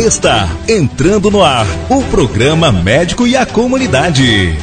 Está 0.00 0.48
entrando 0.66 1.30
no 1.30 1.44
ar 1.44 1.66
o 1.90 2.02
programa 2.04 2.72
Médico 2.72 3.26
e 3.26 3.36
a 3.36 3.44
Comunidade. 3.44 4.56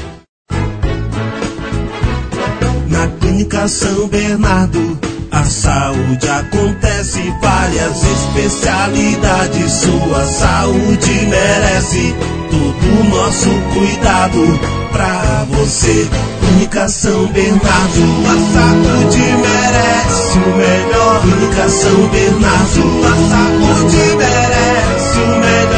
Na 2.87 3.07
Clínica 3.19 3.67
São 3.67 4.07
Bernardo, 4.07 4.99
a 5.31 5.43
saúde 5.43 6.27
acontece, 6.27 7.21
várias 7.39 8.01
especialidades. 8.03 9.71
Sua 9.73 10.25
saúde 10.25 11.11
merece 11.27 12.15
todo 12.49 12.99
o 12.99 13.03
nosso 13.03 13.49
cuidado 13.75 14.59
pra 14.91 15.45
você. 15.51 16.09
Clínica 16.39 16.89
São 16.89 17.27
Bernardo, 17.27 18.01
a 18.25 18.37
saúde 18.53 19.19
merece 19.19 20.39
o 20.39 20.57
melhor. 20.57 21.21
Clínica 21.21 21.69
São 21.69 22.07
Bernardo, 22.07 23.05
a 23.05 23.13
saúde 23.29 23.97
merece. 24.17 24.76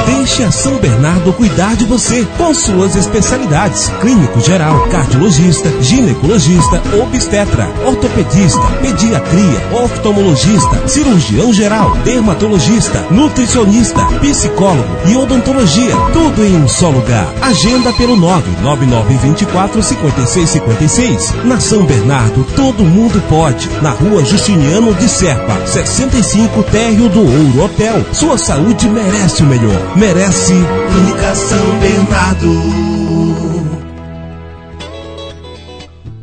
Deixe 0.05 0.43
a 0.43 0.51
São 0.51 0.77
Bernardo 0.77 1.31
cuidar 1.33 1.75
de 1.75 1.85
você 1.85 2.27
com 2.37 2.53
suas 2.53 2.95
especialidades: 2.95 3.91
clínico 4.01 4.39
geral, 4.41 4.87
cardiologista, 4.89 5.69
ginecologista, 5.81 6.81
obstetra, 7.01 7.67
ortopedista, 7.85 8.61
pediatria, 8.81 9.83
oftalmologista, 9.83 10.87
cirurgião 10.87 11.53
geral, 11.53 11.95
dermatologista, 12.03 13.05
nutricionista, 13.11 14.03
psicólogo 14.19 14.89
e 15.07 15.15
odontologia. 15.15 15.95
Tudo 16.11 16.43
em 16.43 16.55
um 16.55 16.67
só 16.67 16.89
lugar. 16.89 17.31
Agenda 17.41 17.93
pelo 17.93 18.15
99924 18.15 19.83
5656. 19.83 21.33
Na 21.45 21.59
São 21.59 21.85
Bernardo, 21.85 22.45
todo 22.55 22.83
mundo 22.83 23.21
pode. 23.29 23.69
Na 23.81 23.91
rua 23.91 24.25
Justiniano 24.25 24.93
de 24.95 25.07
Serpa, 25.07 25.55
65 25.65 26.63
Térreo 26.63 27.09
do 27.09 27.19
Ouro 27.19 27.63
Hotel. 27.63 28.05
Sua 28.11 28.37
saúde 28.37 28.89
merece 28.89 29.28
o 29.37 29.45
melhor. 29.45 29.95
Merece. 29.95 30.53
Clínica 30.91 31.35
São 31.35 31.79
Bernardo. 31.79 32.49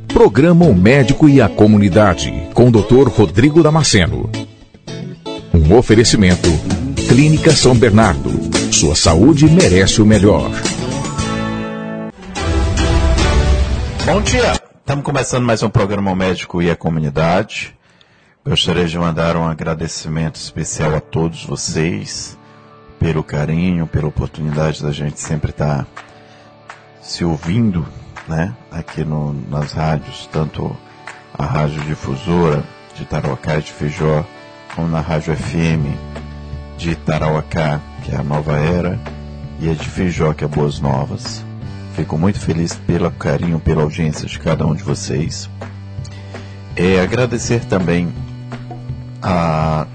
Programa 0.08 0.64
O 0.64 0.74
Médico 0.74 1.28
e 1.28 1.40
a 1.40 1.48
Comunidade, 1.48 2.48
com 2.52 2.68
o 2.68 2.70
Dr. 2.72 3.08
Rodrigo 3.08 3.62
Damasceno. 3.62 4.28
Um 5.54 5.76
oferecimento. 5.76 6.48
Clínica 7.08 7.52
São 7.52 7.76
Bernardo. 7.76 8.30
Sua 8.72 8.96
saúde 8.96 9.48
merece 9.48 10.02
o 10.02 10.06
melhor. 10.06 10.50
Bom 14.04 14.20
dia! 14.20 14.60
Estamos 14.80 15.04
começando 15.04 15.44
mais 15.44 15.62
um 15.62 15.70
programa 15.70 16.10
O 16.10 16.16
Médico 16.16 16.60
e 16.60 16.70
a 16.70 16.76
Comunidade. 16.76 17.72
Gostaria 18.44 18.86
de 18.86 18.98
mandar 18.98 19.36
um 19.36 19.46
agradecimento 19.46 20.36
especial 20.36 20.94
a 20.96 21.00
todos 21.00 21.44
vocês 21.44 22.36
pelo 23.06 23.22
carinho, 23.22 23.86
pela 23.86 24.08
oportunidade 24.08 24.82
da 24.82 24.90
gente 24.90 25.20
sempre 25.20 25.52
estar 25.52 25.86
se 27.00 27.24
ouvindo, 27.24 27.86
né? 28.26 28.52
Aqui 28.68 29.04
no, 29.04 29.32
nas 29.48 29.74
rádios, 29.74 30.28
tanto 30.32 30.76
a 31.32 31.46
rádio 31.46 31.80
difusora 31.82 32.64
de 32.96 33.04
Tarauacá 33.04 33.58
e 33.58 33.62
de 33.62 33.72
Feijó, 33.72 34.24
como 34.74 34.88
na 34.88 35.00
rádio 35.00 35.36
FM 35.36 35.86
de 36.76 36.96
Tarauacá, 36.96 37.80
que 38.02 38.10
é 38.10 38.16
a 38.16 38.24
Nova 38.24 38.56
Era, 38.56 38.98
e 39.60 39.70
a 39.70 39.74
de 39.74 39.88
Feijó, 39.88 40.32
que 40.32 40.42
é 40.42 40.48
Boas 40.48 40.80
Novas. 40.80 41.44
Fico 41.94 42.18
muito 42.18 42.41
feliz 42.41 42.74
pelo 42.74 43.08
carinho, 43.12 43.60
pela 43.60 43.84
audiência 43.84 44.26
de 44.26 44.36
cada 44.41 44.66
um 44.66 44.74
de 44.74 44.82
vocês. 44.82 45.48
É, 46.74 47.00
agradecer 47.00 47.64
também 47.66 48.12
a 49.22 49.86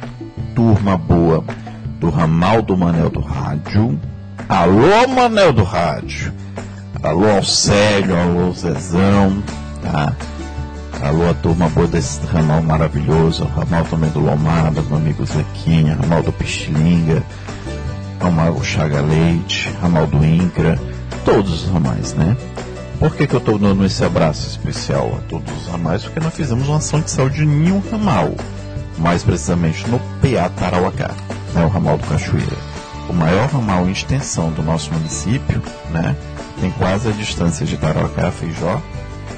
turma 0.56 0.98
boa 0.98 1.44
do 2.02 2.10
ramal 2.10 2.64
do 2.64 2.76
Manel 2.76 3.12
do 3.12 3.20
Rádio. 3.22 3.98
Alô, 4.50 5.08
Manel 5.08 5.54
do 5.54 5.64
Rádio. 5.64 6.34
Alô, 7.04 7.30
Alcélio, 7.30 8.20
alô, 8.20 8.52
Zezão, 8.54 9.44
tá? 9.84 10.12
Alô, 11.00 11.30
a 11.30 11.34
turma 11.36 11.70
boa 11.70 11.86
desse 11.86 12.26
ramal 12.26 12.64
maravilhoso. 12.64 13.44
Ramal 13.44 13.86
também 13.86 14.10
do 14.10 14.20
Lomada, 14.20 14.82
meu 14.82 14.98
amigo 14.98 15.24
Zequinha, 15.24 15.96
ramal 15.96 16.24
do 16.24 16.32
Pichilinga, 16.32 17.22
ramal 18.20 18.56
do 18.56 18.64
Chaga 18.64 19.02
Leite, 19.02 19.72
ramal 19.80 20.08
do 20.08 20.26
Incra, 20.26 20.80
todos 21.24 21.66
os 21.66 21.70
ramais, 21.70 22.16
né? 22.16 22.36
Por 22.98 23.16
que, 23.16 23.28
que 23.28 23.36
eu 23.36 23.40
estou 23.40 23.60
dando 23.60 23.86
esse 23.86 24.04
abraço 24.04 24.48
especial 24.48 25.20
a 25.20 25.22
todos 25.30 25.56
os 25.56 25.68
ramais? 25.68 26.02
Porque 26.02 26.20
nós 26.20 26.34
fizemos 26.34 26.68
uma 26.68 26.78
ação 26.78 27.00
de 27.00 27.12
saúde 27.12 27.44
em 27.44 27.72
um 27.72 27.82
ramal, 27.92 28.34
mais 28.98 29.24
precisamente 29.24 29.88
no 29.88 30.00
PA 30.00 30.50
Tarauacá, 30.50 31.12
né, 31.54 31.66
o 31.66 31.68
ramal 31.68 31.98
do 31.98 32.08
Cachoeira. 32.08 32.58
O 33.10 33.14
maior 33.14 33.50
ramal 33.50 33.88
em 33.88 33.92
extensão 33.92 34.52
do 34.52 34.64
nosso 34.64 34.92
município, 34.94 35.62
né? 35.90 36.16
Tem 36.60 36.72
quase 36.72 37.10
a 37.10 37.12
distância 37.12 37.66
de 37.66 37.78
Tarauacá 37.78 38.28
a 38.28 38.32
Feijó. 38.32 38.82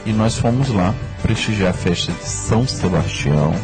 E 0.06 0.12
nós 0.12 0.38
fomos 0.38 0.70
lá 0.70 0.94
prestigiar 1.22 1.72
a 1.72 1.74
festa 1.74 2.12
de 2.12 2.26
São 2.26 2.68
Sebastião, 2.68 3.56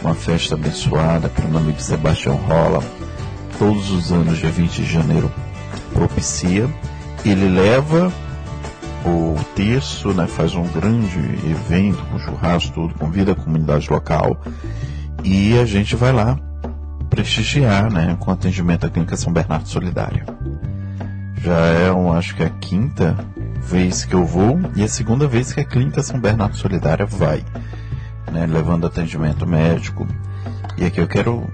uma 0.00 0.14
festa 0.14 0.54
abençoada 0.54 1.28
pelo 1.28 1.48
nome 1.48 1.72
de 1.72 1.82
Sebastião 1.82 2.36
Rola. 2.36 2.82
Todos 3.58 3.90
os 3.90 4.12
anos, 4.12 4.38
dia 4.38 4.50
20 4.50 4.76
de 4.76 4.92
janeiro, 4.92 5.30
propicia. 5.92 6.68
Ele 7.24 7.48
leva 7.48 8.12
o 9.04 9.36
terço, 9.54 10.12
né, 10.12 10.26
faz 10.26 10.54
um 10.54 10.66
grande 10.68 11.18
evento 11.18 12.04
com 12.10 12.18
churrasco, 12.18 12.72
tudo, 12.72 12.94
convida 12.94 13.32
a 13.32 13.34
comunidade 13.34 13.90
local 13.90 14.40
e 15.24 15.58
a 15.58 15.64
gente 15.64 15.96
vai 15.96 16.12
lá 16.12 16.38
prestigiar, 17.26 17.92
né, 17.92 18.16
com 18.20 18.30
atendimento 18.30 18.86
à 18.86 18.88
Clínica 18.88 19.16
São 19.16 19.32
Bernardo 19.32 19.68
Solidária. 19.68 20.24
Já 21.42 21.56
é, 21.56 21.88
eu 21.88 22.12
acho 22.12 22.36
que 22.36 22.42
é 22.44 22.46
a 22.46 22.50
quinta 22.50 23.16
vez 23.60 24.04
que 24.04 24.14
eu 24.14 24.24
vou 24.24 24.60
e 24.76 24.84
a 24.84 24.88
segunda 24.88 25.26
vez 25.26 25.52
que 25.52 25.58
a 25.58 25.64
Clínica 25.64 26.04
São 26.04 26.20
Bernardo 26.20 26.56
Solidária 26.56 27.04
vai, 27.04 27.44
né, 28.30 28.46
levando 28.46 28.86
atendimento 28.86 29.44
médico. 29.44 30.06
E 30.78 30.84
aqui 30.84 31.00
eu 31.00 31.08
quero 31.08 31.44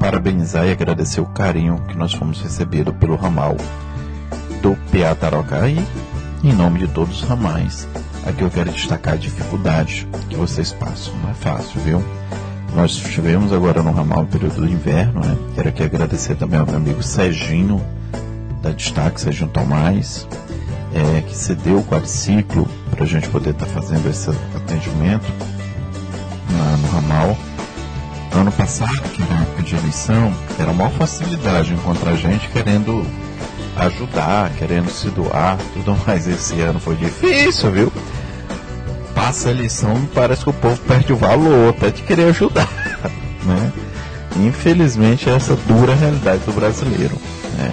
parabenizar 0.00 0.66
e 0.66 0.72
agradecer 0.72 1.20
o 1.20 1.26
carinho 1.26 1.80
que 1.86 1.96
nós 1.96 2.12
fomos 2.12 2.42
recebidos 2.42 2.94
pelo 2.96 3.14
ramal 3.14 3.56
do 4.60 4.76
PA 4.90 5.14
Tarocaí 5.14 5.78
em 6.42 6.52
nome 6.52 6.80
de 6.80 6.88
todos 6.88 7.22
os 7.22 7.28
ramais. 7.28 7.86
Aqui 8.26 8.42
eu 8.42 8.50
quero 8.50 8.72
destacar 8.72 9.14
a 9.14 9.16
dificuldade 9.16 10.08
que 10.28 10.34
vocês 10.34 10.72
passam. 10.72 11.14
Não 11.22 11.30
é 11.30 11.34
fácil, 11.34 11.80
viu? 11.82 12.19
Nós 12.74 12.92
estivemos 12.92 13.52
agora 13.52 13.82
no 13.82 13.90
ramal 13.90 14.24
período 14.26 14.60
do 14.60 14.68
inverno, 14.68 15.20
né? 15.20 15.36
Quero 15.54 15.68
aqui 15.68 15.82
agradecer 15.82 16.36
também 16.36 16.58
ao 16.58 16.66
meu 16.66 16.76
amigo 16.76 17.02
Serginho, 17.02 17.84
da 18.62 18.70
Destaque, 18.70 19.20
Serginho 19.20 19.50
Tomás, 19.50 20.26
é, 20.94 21.20
que 21.22 21.36
cedeu 21.36 21.78
o 21.78 21.84
quadriciclo 21.84 22.66
para 22.90 23.04
a 23.04 23.06
gente 23.06 23.28
poder 23.28 23.50
estar 23.50 23.66
tá 23.66 23.72
fazendo 23.72 24.08
esse 24.08 24.30
atendimento 24.54 25.26
na, 26.50 26.76
no 26.76 26.88
ramal. 26.88 27.36
Ano 28.32 28.52
passado, 28.52 29.02
que 29.12 29.20
na 29.20 29.42
época 29.42 29.62
de 29.62 29.74
eleição, 29.74 30.32
era 30.58 30.70
uma 30.70 30.88
facilidade 30.90 31.74
encontrar 31.74 32.14
gente 32.14 32.48
querendo 32.50 33.04
ajudar, 33.76 34.50
querendo 34.50 34.88
se 34.90 35.08
doar, 35.10 35.58
tudo 35.72 35.96
mais. 36.06 36.28
Esse 36.28 36.60
ano 36.60 36.78
foi 36.78 36.94
difícil, 36.94 37.70
viu? 37.72 37.92
Passa 39.20 39.50
a 39.50 39.52
eleição, 39.52 40.08
parece 40.14 40.44
que 40.44 40.48
o 40.48 40.52
povo 40.54 40.80
perde 40.88 41.12
o 41.12 41.16
valor 41.16 41.68
até 41.68 41.90
de 41.90 42.02
querer 42.02 42.30
ajudar, 42.30 42.66
né? 43.44 43.70
Infelizmente, 44.36 45.28
é 45.28 45.34
essa 45.34 45.54
dura 45.68 45.94
realidade 45.94 46.42
do 46.44 46.52
brasileiro, 46.52 47.14
né? 47.58 47.70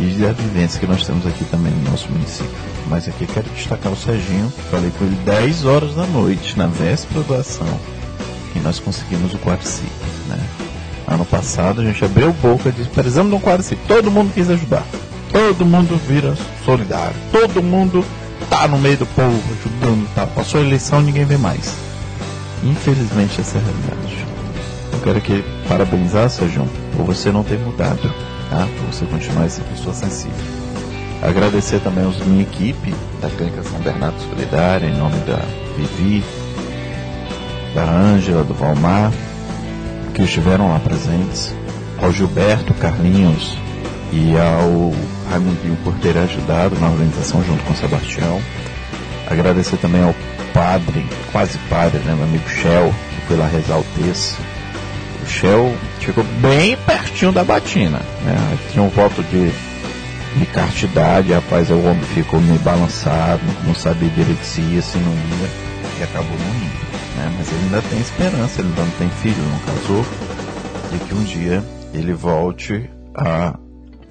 E 0.00 0.24
a 0.24 0.32
vivência 0.32 0.80
que 0.80 0.86
nós 0.86 1.06
temos 1.06 1.26
aqui 1.26 1.44
também 1.44 1.70
no 1.72 1.90
nosso 1.90 2.10
município. 2.10 2.50
Mas 2.88 3.06
aqui 3.06 3.26
quero 3.26 3.46
destacar 3.50 3.92
o 3.92 3.96
Serginho, 3.96 4.50
falei 4.70 4.90
com 4.98 5.04
ele 5.04 5.14
10 5.26 5.66
horas 5.66 5.94
da 5.94 6.06
noite, 6.06 6.56
na 6.56 6.68
véspera 6.68 7.22
da 7.22 7.36
ação, 7.36 7.78
e 8.56 8.58
nós 8.60 8.80
conseguimos 8.80 9.34
o 9.34 9.38
quadriciclo, 9.38 9.90
né? 10.26 10.40
Ano 11.06 11.26
passado 11.26 11.82
a 11.82 11.84
gente 11.84 12.02
abriu 12.02 12.32
boca 12.32 12.70
e 12.70 12.72
disse, 12.72 12.88
precisamos 12.88 13.30
de 13.30 13.36
um 13.36 13.40
quadriciclo. 13.40 13.84
Todo 13.86 14.10
mundo 14.10 14.32
quis 14.32 14.48
ajudar. 14.48 14.86
Todo 15.30 15.66
mundo 15.66 16.00
vira 16.08 16.34
solidário. 16.64 17.16
Todo 17.30 17.62
mundo 17.62 18.02
tá 18.52 18.68
no 18.68 18.78
meio 18.78 18.98
do 18.98 19.06
povo 19.06 19.42
ajudando. 19.58 20.06
Tá? 20.14 20.26
Passou 20.26 20.60
a 20.60 20.64
eleição 20.64 21.00
ninguém 21.00 21.24
vê 21.24 21.38
mais. 21.38 21.74
Infelizmente 22.62 23.40
essa 23.40 23.56
é 23.56 23.60
a 23.60 23.64
realidade. 23.64 24.26
Eu 24.92 25.00
quero 25.00 25.18
aqui 25.18 25.44
parabenizar, 25.66 26.28
Sérgio, 26.28 26.68
por 26.94 27.06
você 27.06 27.32
não 27.32 27.42
ter 27.42 27.58
mudado, 27.58 28.14
tá? 28.50 28.68
Por 28.76 28.92
você 28.92 29.06
continuar 29.06 29.46
essa 29.46 29.62
pessoa 29.62 29.94
sensível. 29.94 30.36
Agradecer 31.22 31.80
também 31.80 32.04
aos 32.04 32.18
minha 32.18 32.42
equipe 32.42 32.94
da 33.22 33.30
Clínica 33.30 33.62
São 33.62 33.80
Bernardo 33.80 34.20
Solidária, 34.20 34.86
em 34.86 34.96
nome 34.96 35.16
da 35.20 35.40
Vivi, 35.76 36.22
da 37.74 37.84
Ângela, 37.84 38.44
do 38.44 38.52
Valmar, 38.52 39.10
que 40.12 40.22
estiveram 40.22 40.68
lá 40.68 40.78
presentes, 40.78 41.54
ao 42.00 42.12
Gilberto, 42.12 42.74
Carlinhos 42.74 43.56
e 44.12 44.36
ao 44.36 44.92
Raimundinho 45.28 45.76
por 45.84 45.94
ter 45.94 46.16
ajudado 46.16 46.78
na 46.78 46.88
organização 46.88 47.42
junto 47.44 47.62
com 47.64 47.72
o 47.72 47.76
Sebastião. 47.76 48.40
Agradecer 49.26 49.76
também 49.78 50.02
ao 50.02 50.14
padre, 50.52 51.06
quase 51.30 51.58
padre, 51.70 51.98
né, 52.00 52.14
meu 52.14 52.24
amigo 52.24 52.48
Shell, 52.48 52.92
que 53.14 53.26
foi 53.26 53.36
lá 53.36 53.46
rezar 53.46 53.78
o 53.78 53.84
texto. 53.96 54.38
O 55.22 55.26
Shell 55.26 55.74
ficou 56.00 56.24
bem 56.40 56.76
pertinho 56.76 57.32
da 57.32 57.44
batina. 57.44 57.98
Né? 58.24 58.58
Tinha 58.70 58.82
um 58.82 58.88
voto 58.88 59.22
de, 59.22 59.50
de 60.38 60.46
cartidade, 60.46 61.32
rapaz, 61.32 61.70
o 61.70 61.78
homem 61.78 62.02
ficou 62.14 62.40
meio 62.40 62.58
balançado, 62.60 63.40
não 63.64 63.74
sabia 63.74 64.08
direito 64.10 64.44
se 64.44 64.60
ia, 64.60 64.82
se 64.82 64.98
não 64.98 65.12
ia, 65.12 65.48
e 66.00 66.02
acabou 66.02 66.36
não 66.36 66.56
indo. 66.56 66.92
Né? 67.16 67.32
Mas 67.38 67.48
ele 67.48 67.60
ainda 67.64 67.82
tem 67.82 68.00
esperança, 68.00 68.60
ele 68.60 68.68
ainda 68.68 68.82
não 68.82 68.90
tem 68.92 69.08
filho, 69.22 69.42
não 69.42 69.74
casou, 69.74 70.06
de 70.90 70.98
que 70.98 71.14
um 71.14 71.22
dia 71.22 71.64
ele 71.94 72.12
volte 72.12 72.90
a 73.14 73.54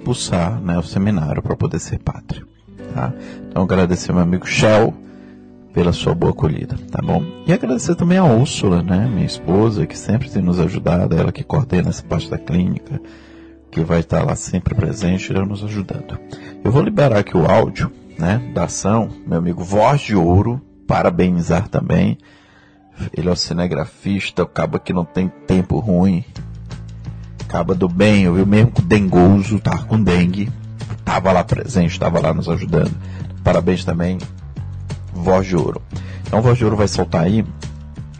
pulsar 0.04 0.62
né, 0.62 0.78
o 0.78 0.84
seminário 0.84 1.42
para 1.42 1.56
poder 1.56 1.80
ser 1.80 2.00
pátrio. 2.00 2.48
Tá? 2.94 3.14
Então 3.48 3.64
agradecer 3.64 4.12
meu 4.12 4.22
amigo 4.22 4.46
Shell 4.46 4.94
pela 5.74 5.94
sua 5.94 6.14
boa 6.14 6.32
acolhida, 6.32 6.76
tá 6.92 7.02
bom? 7.02 7.24
E 7.48 7.54
agradecer 7.54 7.96
também 7.96 8.18
a 8.18 8.26
Úrsula, 8.26 8.84
né, 8.84 9.08
minha 9.08 9.26
esposa, 9.26 9.86
que 9.86 9.98
sempre 9.98 10.30
tem 10.30 10.42
nos 10.42 10.60
ajudado, 10.60 11.16
ela 11.16 11.32
que 11.32 11.44
coordena 11.44 11.90
essa 11.90 12.04
parte 12.04 12.30
da 12.30 12.38
clínica, 12.38 13.00
que 13.72 13.82
vai 13.82 14.02
estar 14.02 14.24
lá 14.24 14.36
sempre 14.36 14.76
presente, 14.76 15.32
ela 15.32 15.46
nos 15.46 15.64
ajudando. 15.64 16.20
Eu 16.64 16.72
vou 16.72 16.82
liberar 16.82 17.20
aqui 17.20 17.38
o 17.38 17.50
áudio, 17.50 17.92
né, 18.20 18.52
da 18.54 18.66
ação, 18.66 19.10
meu 19.26 19.38
amigo 19.38 19.64
Voz 19.64 20.02
de 20.02 20.16
Ouro, 20.16 20.62
parabenizar 20.86 21.70
também. 21.70 22.18
Ele 23.16 23.30
é 23.30 23.32
o 23.32 23.36
cinegrafista, 23.36 24.44
acaba 24.44 24.78
que 24.78 24.92
não 24.92 25.06
tem 25.06 25.30
tempo 25.48 25.80
ruim, 25.80 26.26
acaba 27.52 27.76
do 27.76 27.90
bem, 27.90 28.24
eu 28.24 28.34
vi 28.34 28.46
mesmo 28.46 28.72
com 28.72 28.82
dengoso, 28.82 29.60
tá 29.60 29.78
com 29.80 30.02
dengue, 30.02 30.50
tava 31.04 31.34
lá 31.34 31.44
presente, 31.44 31.92
estava 31.92 32.22
lá 32.22 32.34
nos 32.34 32.48
ajudando. 32.48 32.92
Parabéns 33.44 33.84
também 33.84 34.18
Voz 35.14 35.46
de 35.46 35.58
Ouro. 35.58 35.82
Então, 36.26 36.42
Voz 36.42 36.58
de 36.58 36.64
Ouro 36.64 36.78
vai 36.78 36.88
soltar 36.88 37.24
aí 37.24 37.46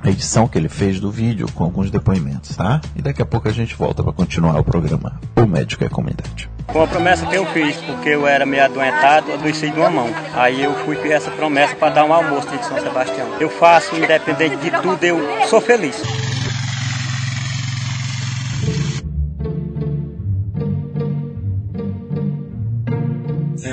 a 0.04 0.10
edição 0.10 0.50
que 0.50 0.58
ele 0.58 0.68
fez 0.68 1.00
do 1.00 1.10
vídeo 1.10 1.48
com 1.54 1.64
alguns 1.64 1.90
depoimentos, 1.90 2.58
tá? 2.58 2.82
E 2.94 3.02
daqui 3.02 3.22
a 3.22 3.26
pouco 3.26 3.48
a 3.48 3.54
gente 3.54 3.74
volta 3.74 4.04
para 4.04 4.12
continuar 4.12 4.60
o 4.60 4.64
programa 4.66 5.18
O 5.38 5.46
Médico 5.46 5.86
é 5.86 5.88
a 5.88 5.90
Comunidade. 5.90 6.50
Foi 6.68 6.82
uma 6.82 6.88
promessa 6.88 7.26
que 7.26 7.36
eu 7.36 7.46
fiz, 7.46 7.78
porque 7.78 8.10
eu 8.10 8.28
era 8.28 8.46
meio 8.46 8.66
adoentado, 8.66 9.32
adoeci 9.32 9.70
de 9.70 9.80
uma 9.80 9.90
mão. 9.90 10.10
Aí 10.34 10.62
eu 10.62 10.74
fui 10.84 10.98
com 10.98 11.08
essa 11.08 11.32
promessa 11.32 11.74
para 11.76 11.94
dar 11.94 12.04
um 12.04 12.14
almoço 12.14 12.50
de 12.50 12.66
São 12.66 12.78
Sebastião. 12.82 13.28
Eu 13.40 13.50
faço, 13.50 13.96
independente 13.96 14.58
de 14.58 14.72
tudo, 14.82 15.02
eu 15.06 15.48
sou 15.48 15.62
feliz. 15.62 16.31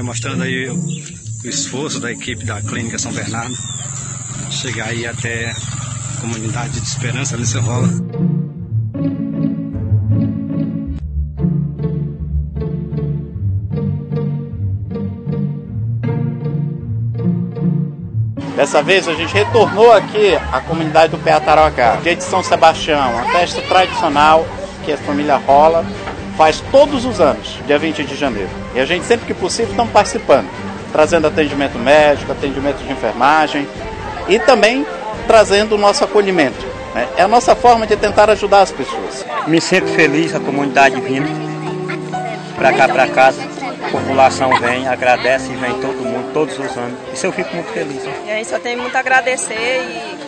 Mostrando 0.09 0.43
aí 0.43 0.71
o 0.71 1.47
esforço 1.47 2.01
da 2.01 2.11
equipe 2.11 2.43
da 2.43 2.63
Clínica 2.63 2.99
São 2.99 3.13
Bernardo 3.13 3.55
chegar 4.51 4.87
aí 4.87 5.07
até 5.07 5.51
a 5.51 6.21
comunidade 6.23 6.81
de 6.81 6.89
Esperança 6.89 7.37
Rola. 7.61 7.89
Dessa 18.57 18.83
vez 18.83 19.07
a 19.07 19.15
gente 19.15 19.35
retornou 19.35 19.93
aqui 19.93 20.35
à 20.51 20.61
comunidade 20.63 21.13
do 21.13 21.19
Peatarocá, 21.19 21.97
dia 21.97 22.17
de 22.17 22.25
São 22.25 22.43
Sebastião, 22.43 23.13
uma 23.13 23.31
festa 23.31 23.61
tradicional 23.61 24.47
que 24.87 24.93
a 24.93 24.97
família 24.97 25.37
Rola 25.37 25.85
faz 26.39 26.63
todos 26.71 27.05
os 27.05 27.21
anos, 27.21 27.59
dia 27.67 27.79
20 27.79 28.05
de 28.05 28.17
janeiro. 28.17 28.68
E 28.79 28.81
a 28.81 28.87
gente 28.87 29.05
sempre 29.05 29.27
que 29.27 29.35
possível 29.35 29.73
estamos 29.73 29.93
participando 29.93 30.47
trazendo 30.93 31.27
atendimento 31.27 31.79
médico, 31.79 32.33
atendimento 32.33 32.79
de 32.79 32.93
enfermagem 32.93 33.69
e 34.29 34.39
também 34.39 34.87
trazendo 35.27 35.75
o 35.75 35.79
nosso 35.79 36.05
acolhimento. 36.05 36.65
Né? 36.95 37.09
É 37.17 37.23
a 37.23 37.29
nossa 37.29 37.55
forma 37.55 37.87
de 37.87 37.97
tentar 37.97 38.31
ajudar 38.31 38.63
as 38.63 38.73
pessoas. 38.73 39.25
Me 39.47 39.61
sinto 39.61 39.89
feliz, 39.89 40.35
a 40.35 40.41
comunidade 40.41 41.01
vindo 41.01 41.29
para 42.57 42.73
cá, 42.73 42.89
para 42.89 43.07
casa. 43.09 43.43
A 43.85 43.91
população 43.91 44.51
vem, 44.61 44.87
agradece 44.87 45.53
e 45.53 45.57
vem 45.57 45.73
todo 45.81 46.05
mundo, 46.05 46.33
todos 46.33 46.59
os 46.59 46.77
anos. 46.77 46.99
Isso 47.13 47.27
eu 47.27 47.33
fico 47.33 47.55
muito 47.55 47.71
feliz. 47.73 48.03
E 48.27 48.31
aí 48.31 48.45
só 48.45 48.59
tenho 48.59 48.81
muito 48.81 48.95
a 48.97 49.01
agradecer 49.01 49.55
e 49.55 50.19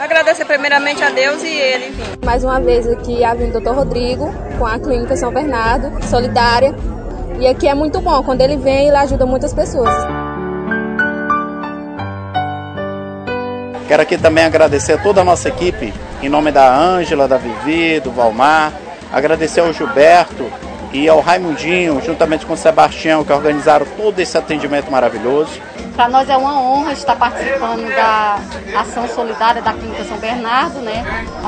agradecer 0.00 0.44
primeiramente 0.44 1.02
a 1.02 1.10
Deus 1.10 1.42
e 1.42 1.48
ele. 1.48 1.94
Mais 2.24 2.44
uma 2.44 2.60
vez 2.60 2.88
aqui 2.88 3.24
a 3.24 3.34
vinda 3.34 3.60
do 3.60 3.64
Dr. 3.64 3.76
Rodrigo 3.76 4.32
com 4.58 4.66
a 4.66 4.78
Clínica 4.78 5.16
São 5.16 5.32
Bernardo, 5.32 5.92
solidária, 6.06 6.74
e 7.40 7.46
aqui 7.46 7.68
é 7.68 7.74
muito 7.74 8.00
bom, 8.00 8.22
quando 8.22 8.40
ele 8.40 8.56
vem, 8.56 8.88
ele 8.88 8.96
ajuda 8.96 9.26
muitas 9.26 9.52
pessoas. 9.52 9.94
Quero 13.86 14.02
aqui 14.02 14.16
também 14.16 14.44
agradecer 14.44 14.94
a 14.94 14.98
toda 14.98 15.20
a 15.20 15.24
nossa 15.24 15.48
equipe, 15.48 15.92
em 16.22 16.28
nome 16.28 16.50
da 16.50 16.74
Ângela, 16.74 17.28
da 17.28 17.36
Vivi, 17.36 18.00
do 18.00 18.10
Valmar, 18.10 18.72
agradecer 19.12 19.60
ao 19.60 19.72
Gilberto 19.72 20.50
e 20.92 21.08
ao 21.08 21.20
Raimundinho, 21.20 22.00
juntamente 22.04 22.46
com 22.46 22.54
o 22.54 22.56
Sebastião, 22.56 23.24
que 23.24 23.32
organizaram 23.32 23.84
todo 23.96 24.18
esse 24.20 24.38
atendimento 24.38 24.90
maravilhoso. 24.90 25.60
Para 25.96 26.08
nós 26.08 26.28
é 26.28 26.36
uma 26.36 26.60
honra 26.60 26.92
estar 26.92 27.14
participando 27.14 27.88
da 27.94 28.40
ação 28.80 29.08
solidária 29.08 29.62
da 29.62 29.72
Clínica 29.72 30.02
São 30.04 30.18
Bernardo, 30.18 30.80
né? 30.80 31.04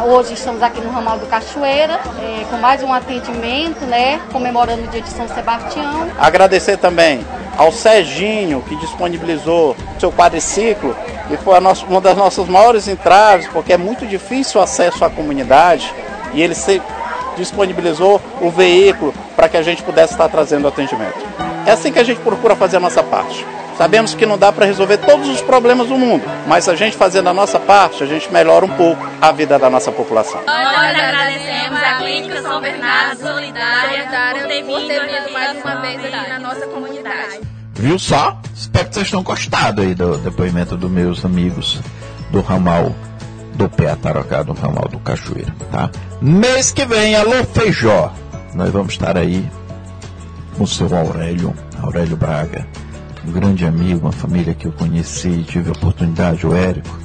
Hoje 0.07 0.35
estamos 0.35 0.63
aqui 0.63 0.81
no 0.81 0.89
Ramal 0.89 1.19
do 1.19 1.27
Cachoeira, 1.27 1.95
é, 2.23 2.45
com 2.49 2.57
mais 2.57 2.81
um 2.81 2.93
atendimento, 2.93 3.85
né? 3.87 4.21
Comemorando 4.31 4.85
o 4.85 4.87
dia 4.87 5.03
de 5.03 5.09
São 5.09 5.27
Sebastião. 5.27 6.09
Agradecer 6.17 6.77
também 6.77 7.27
ao 7.59 7.73
Serginho, 7.73 8.63
que 8.63 8.77
disponibilizou 8.77 9.77
seu 9.99 10.13
quadriciclo 10.13 10.97
e 11.29 11.37
foi 11.37 11.59
nossa, 11.59 11.85
uma 11.85 12.01
das 12.01 12.17
nossas 12.17 12.47
maiores 12.47 12.87
entraves, 12.87 13.49
porque 13.49 13.73
é 13.73 13.77
muito 13.77 14.07
difícil 14.07 14.61
o 14.61 14.63
acesso 14.63 15.05
à 15.05 15.11
comunidade 15.11 15.93
e 16.33 16.41
ele 16.41 16.55
se 16.55 16.81
disponibilizou 17.37 18.21
o 18.41 18.49
veículo 18.49 19.13
para 19.35 19.49
que 19.49 19.57
a 19.57 19.63
gente 19.63 19.83
pudesse 19.83 20.13
estar 20.13 20.29
trazendo 20.29 20.69
atendimento. 20.69 21.19
É 21.67 21.73
assim 21.73 21.91
que 21.91 21.99
a 21.99 22.05
gente 22.05 22.21
procura 22.21 22.55
fazer 22.55 22.77
a 22.77 22.81
nossa 22.81 23.03
parte. 23.03 23.45
Sabemos 23.77 24.15
que 24.15 24.25
não 24.25 24.39
dá 24.39 24.51
para 24.51 24.65
resolver 24.65 24.97
todos 24.99 25.29
os 25.29 25.43
problemas 25.43 25.89
do 25.89 25.99
mundo, 25.99 26.25
mas 26.47 26.69
a 26.69 26.75
gente 26.75 26.97
fazendo 26.97 27.29
a 27.29 27.35
nossa 27.35 27.61
parte, 27.61 28.03
a 28.03 28.07
gente 28.07 28.33
melhora 28.33 28.65
um 28.65 28.71
pouco 28.71 29.07
a 29.21 29.31
vida 29.33 29.59
da 29.59 29.69
nossa 29.69 29.93
população. 29.93 30.41
Nós 30.47 30.99
agradecemos 30.99 31.83
a 31.83 31.99
Clínica 31.99 32.43
São 32.43 32.61
Bernardo 32.61 33.21
Solidária, 33.21 34.03
Solidária 34.03 34.65
por 34.65 34.81
ter 34.87 35.07
vindo 35.07 35.33
mais 35.33 35.63
uma 35.63 35.81
vez 35.83 36.05
aqui 36.05 36.31
na 36.31 36.39
nossa 36.39 36.67
comunidade. 36.67 37.41
Viu 37.75 37.99
só? 37.99 38.41
Espero 38.55 38.89
que 38.89 38.95
vocês 38.95 39.11
tenham 39.11 39.23
gostado 39.23 39.83
aí 39.83 39.95
do 39.95 40.17
depoimento 40.17 40.77
dos 40.77 40.91
meus 40.91 41.23
amigos 41.25 41.79
do 42.31 42.41
ramal 42.41 42.95
do 43.55 43.69
pé 43.69 43.91
atarocado, 43.91 44.55
do 44.55 44.61
ramal 44.61 44.89
do 44.89 44.99
Cachoeira, 44.99 45.55
tá? 45.71 45.91
Mês 46.21 46.73
que 46.73 46.87
vem, 46.87 47.15
alô 47.15 47.45
Feijó, 47.53 48.13
nós 48.55 48.71
vamos 48.71 48.95
estar 48.95 49.17
aí 49.17 49.47
com 50.57 50.65
o 50.65 50.67
seu 50.67 50.95
Aurélio, 50.97 51.55
Aurélio 51.83 52.17
Braga, 52.17 52.67
um 53.27 53.33
grande 53.33 53.65
amigo, 53.65 54.01
uma 54.01 54.13
família 54.13 54.55
que 54.55 54.67
eu 54.67 54.73
conheci, 54.73 55.45
tive 55.49 55.69
a 55.69 55.73
oportunidade, 55.73 56.47
o 56.47 56.55
Érico, 56.55 56.99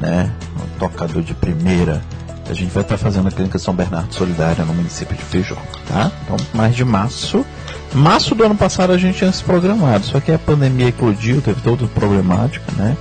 né? 0.00 0.32
Um 0.56 0.78
tocador 0.78 1.22
de 1.22 1.34
primeira. 1.34 2.02
A 2.48 2.52
gente 2.52 2.72
vai 2.72 2.82
estar 2.82 2.96
fazendo 2.96 3.28
a 3.28 3.30
Clínica 3.30 3.58
São 3.58 3.74
Bernardo 3.74 4.14
Solidária 4.14 4.64
no 4.64 4.74
município 4.74 5.16
de 5.16 5.22
Feijó, 5.22 5.56
tá? 5.88 6.10
Então, 6.24 6.36
mais 6.54 6.74
de 6.74 6.84
março. 6.84 7.44
Março 7.94 8.34
do 8.34 8.44
ano 8.44 8.56
passado 8.56 8.92
a 8.92 8.98
gente 8.98 9.18
tinha 9.18 9.32
se 9.32 9.42
programado, 9.42 10.04
só 10.04 10.20
que 10.20 10.30
a 10.30 10.38
pandemia 10.38 10.88
eclodiu, 10.88 11.40
teve 11.40 11.60
toda 11.60 11.86
problemática, 11.88 12.64
né? 12.76 12.96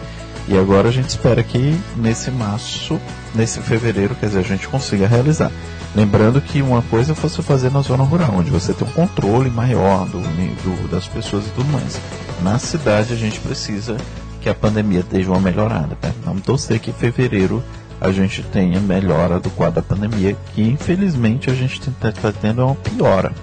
E 0.48 0.56
agora 0.58 0.90
a 0.90 0.92
gente 0.92 1.10
espera 1.10 1.42
que 1.42 1.76
nesse 1.96 2.30
março, 2.30 3.00
nesse 3.34 3.60
fevereiro, 3.60 4.14
quer 4.16 4.28
dizer, 4.28 4.40
a 4.40 4.44
gente 4.44 4.68
consiga 4.68 5.08
realizar. 5.08 5.52
Lembrando 5.96 6.40
que 6.40 6.62
uma 6.62 6.82
coisa 6.84 7.14
é 7.14 7.16
você 7.16 7.42
fazer 7.42 7.72
na 7.72 7.82
zona 7.82 8.04
rural, 8.04 8.36
onde 8.38 8.52
você 8.52 8.74
tem 8.74 8.88
um 8.88 8.92
controle 8.92 9.50
maior 9.50 10.06
do, 10.06 10.20
do, 10.20 10.88
das 10.90 11.08
pessoas 11.08 11.48
e 11.48 11.50
tudo 11.50 11.72
mais. 11.72 12.00
Na 12.42 12.60
cidade 12.60 13.14
a 13.14 13.16
gente 13.16 13.40
precisa 13.40 13.98
que 14.42 14.50
a 14.50 14.54
pandemia 14.54 15.00
esteja 15.00 15.32
uma 15.32 15.40
melhorada. 15.40 15.96
Tá? 16.00 16.12
Vamos 16.24 16.44
torcer 16.44 16.80
que 16.80 16.92
em 16.92 16.94
fevereiro 16.94 17.64
a 18.00 18.12
gente 18.12 18.44
tenha 18.44 18.80
melhora 18.80 19.40
do 19.40 19.50
quadro 19.50 19.76
da 19.76 19.82
pandemia, 19.82 20.36
que 20.54 20.62
infelizmente 20.62 21.50
a 21.50 21.54
gente 21.54 21.80
está 21.90 22.12
tá 22.12 22.32
tendo 22.32 22.66
uma 22.66 22.76
piora. 22.76 23.34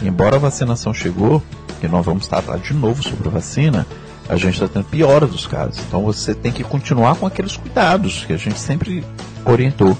Embora 0.00 0.36
a 0.36 0.38
vacinação 0.38 0.94
chegou, 0.94 1.42
que 1.80 1.88
nós 1.88 2.04
vamos 2.04 2.26
tratar 2.26 2.58
de 2.58 2.72
novo 2.72 3.02
sobre 3.02 3.28
a 3.28 3.30
vacina, 3.30 3.86
a 4.28 4.36
gente 4.36 4.54
está 4.54 4.68
tendo 4.68 4.84
piora 4.84 5.26
dos 5.26 5.46
casos. 5.46 5.80
Então 5.86 6.02
você 6.02 6.34
tem 6.34 6.52
que 6.52 6.64
continuar 6.64 7.16
com 7.16 7.26
aqueles 7.26 7.56
cuidados 7.56 8.24
que 8.24 8.32
a 8.32 8.36
gente 8.36 8.58
sempre 8.58 9.04
orientou, 9.44 9.96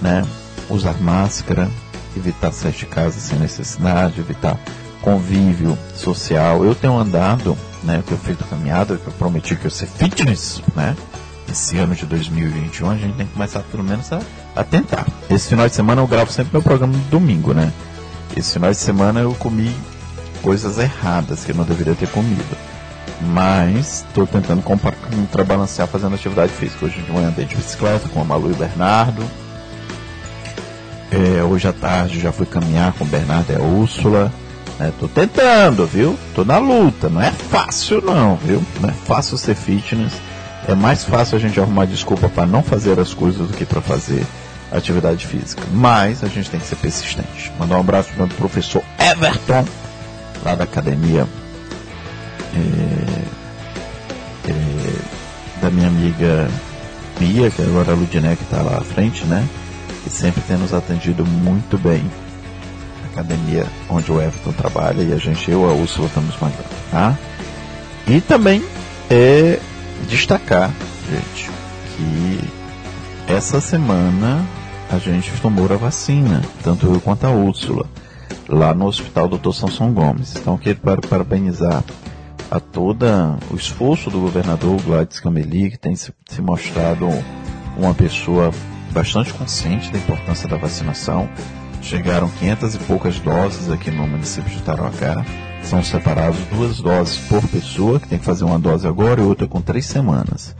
né? 0.00 0.24
usar 0.68 0.94
máscara, 1.00 1.68
evitar 2.16 2.52
sair 2.52 2.72
de 2.72 2.86
casa 2.86 3.18
sem 3.18 3.38
necessidade, 3.38 4.20
evitar 4.20 4.58
convívio 5.02 5.76
social. 5.94 6.64
Eu 6.64 6.74
tenho 6.74 6.96
andado, 6.96 7.56
né, 7.82 7.98
eu 7.98 8.02
tenho 8.02 8.20
feito 8.20 8.44
caminhada, 8.44 8.96
que 8.96 9.06
eu 9.06 9.12
prometi 9.12 9.54
que 9.56 9.62
eu 9.62 9.70
ia 9.70 9.70
ser 9.70 9.86
fitness, 9.86 10.62
né? 10.74 10.96
Esse 11.50 11.78
ano 11.78 11.94
de 11.94 12.06
2021 12.06 12.90
a 12.90 12.96
gente 12.96 13.14
tem 13.16 13.26
que 13.26 13.32
começar 13.32 13.60
pelo 13.60 13.82
menos 13.82 14.12
a, 14.12 14.20
a 14.54 14.62
tentar. 14.62 15.06
Esse 15.28 15.48
final 15.48 15.68
de 15.68 15.74
semana 15.74 16.00
eu 16.00 16.06
gravo 16.06 16.30
sempre 16.30 16.52
meu 16.52 16.62
programa 16.62 16.92
no 16.92 17.02
domingo, 17.04 17.52
né? 17.52 17.72
Esse 18.36 18.52
final 18.52 18.70
de 18.70 18.76
semana 18.76 19.20
eu 19.20 19.34
comi 19.34 19.74
coisas 20.42 20.78
erradas 20.78 21.44
que 21.44 21.50
eu 21.50 21.56
não 21.56 21.64
deveria 21.64 21.94
ter 21.94 22.08
comido. 22.08 22.56
Mas 23.22 24.04
estou 24.06 24.26
tentando 24.26 24.62
contrabalancear 24.62 25.88
fazendo 25.88 26.14
atividade 26.14 26.52
física. 26.52 26.86
Hoje 26.86 27.02
de 27.02 27.12
manhã 27.12 27.28
andei 27.28 27.44
de 27.44 27.56
bicicleta 27.56 28.08
com 28.08 28.20
a 28.20 28.24
Malu 28.24 28.48
e 28.50 28.52
o 28.52 28.56
Bernardo 28.56 29.22
É, 31.10 31.42
hoje 31.42 31.66
à 31.66 31.72
tarde 31.72 32.20
já 32.20 32.30
fui 32.30 32.46
caminhar 32.46 32.92
com 32.92 33.04
o 33.04 33.06
Bernardo 33.06 33.52
e 33.52 33.56
a 33.56 33.60
Úrsula. 33.60 34.32
É, 34.80 34.90
tô 34.98 35.06
tentando, 35.06 35.86
viu? 35.86 36.18
Tô 36.34 36.42
na 36.42 36.56
luta. 36.58 37.10
Não 37.10 37.20
é 37.20 37.30
fácil 37.30 38.00
não, 38.00 38.36
viu? 38.36 38.62
Não 38.80 38.88
é 38.88 38.92
fácil 38.92 39.36
ser 39.36 39.54
fitness. 39.54 40.14
É 40.66 40.74
mais 40.74 41.04
fácil 41.04 41.36
a 41.36 41.40
gente 41.40 41.60
arrumar 41.60 41.84
desculpa 41.84 42.28
para 42.28 42.46
não 42.46 42.62
fazer 42.62 42.98
as 42.98 43.12
coisas 43.12 43.46
do 43.46 43.54
que 43.54 43.66
para 43.66 43.82
fazer 43.82 44.24
atividade 44.72 45.26
física. 45.26 45.62
Mas 45.72 46.24
a 46.24 46.28
gente 46.28 46.48
tem 46.50 46.58
que 46.58 46.66
ser 46.66 46.76
persistente. 46.76 47.52
Mandar 47.58 47.76
um 47.76 47.80
abraço 47.80 48.10
para 48.14 48.24
o 48.24 48.28
professor 48.28 48.82
Everton, 48.98 49.66
lá 50.44 50.54
da 50.54 50.64
academia 50.64 51.26
é, 52.54 52.60
é, 54.48 55.60
da 55.60 55.70
minha 55.70 55.88
amiga 55.88 56.48
Mia, 57.18 57.50
que 57.50 57.60
agora 57.60 57.92
é 57.92 58.32
a 58.32 58.36
que 58.36 58.42
está 58.44 58.62
lá 58.62 58.78
à 58.78 58.80
frente, 58.80 59.24
né? 59.26 59.46
Que 60.04 60.10
sempre 60.10 60.40
tem 60.42 60.56
nos 60.56 60.72
atendido 60.72 61.26
muito 61.26 61.76
bem. 61.76 62.02
Academia 63.12 63.66
onde 63.88 64.10
o 64.10 64.20
Everton 64.20 64.52
trabalha 64.52 65.02
e 65.02 65.12
a 65.12 65.16
gente, 65.16 65.50
eu 65.50 65.62
e 65.62 65.70
a 65.70 65.74
Úrsula, 65.74 66.08
estamos 66.08 66.34
mandando, 66.40 66.64
tá? 66.90 67.16
E 68.06 68.20
também 68.20 68.64
é 69.10 69.58
destacar, 70.08 70.70
gente, 71.10 71.50
que 71.96 72.40
essa 73.26 73.60
semana 73.60 74.44
a 74.90 74.98
gente 74.98 75.30
tomou 75.40 75.72
a 75.72 75.76
vacina, 75.76 76.42
tanto 76.64 76.86
eu 76.86 77.00
quanto 77.00 77.24
a 77.24 77.30
Úrsula, 77.30 77.86
lá 78.48 78.74
no 78.74 78.86
Hospital 78.86 79.28
Dr. 79.28 79.52
Sansão 79.52 79.92
Gomes. 79.92 80.34
Então, 80.36 80.58
quero 80.58 80.80
parabenizar 81.08 81.84
a 82.50 82.58
toda 82.58 83.38
o 83.50 83.54
esforço 83.54 84.10
do 84.10 84.18
governador 84.20 84.80
Gladys 84.82 85.20
Cameli, 85.20 85.70
que 85.70 85.78
tem 85.78 85.94
se 85.94 86.12
mostrado 86.40 87.06
uma 87.76 87.94
pessoa 87.94 88.50
bastante 88.92 89.32
consciente 89.32 89.92
da 89.92 89.98
importância 89.98 90.48
da 90.48 90.56
vacinação. 90.56 91.28
Chegaram 91.82 92.28
500 92.28 92.74
e 92.74 92.78
poucas 92.80 93.18
doses 93.18 93.70
aqui 93.70 93.90
no 93.90 94.06
município 94.06 94.50
de 94.50 94.62
Tarauacá. 94.62 95.24
São 95.62 95.82
separados 95.82 96.38
duas 96.46 96.80
doses 96.80 97.18
por 97.28 97.46
pessoa, 97.48 97.98
que 98.00 98.08
tem 98.08 98.18
que 98.18 98.24
fazer 98.24 98.44
uma 98.44 98.58
dose 98.58 98.86
agora 98.86 99.20
e 99.20 99.24
outra 99.24 99.46
com 99.46 99.60
três 99.60 99.86
semanas. 99.86 100.54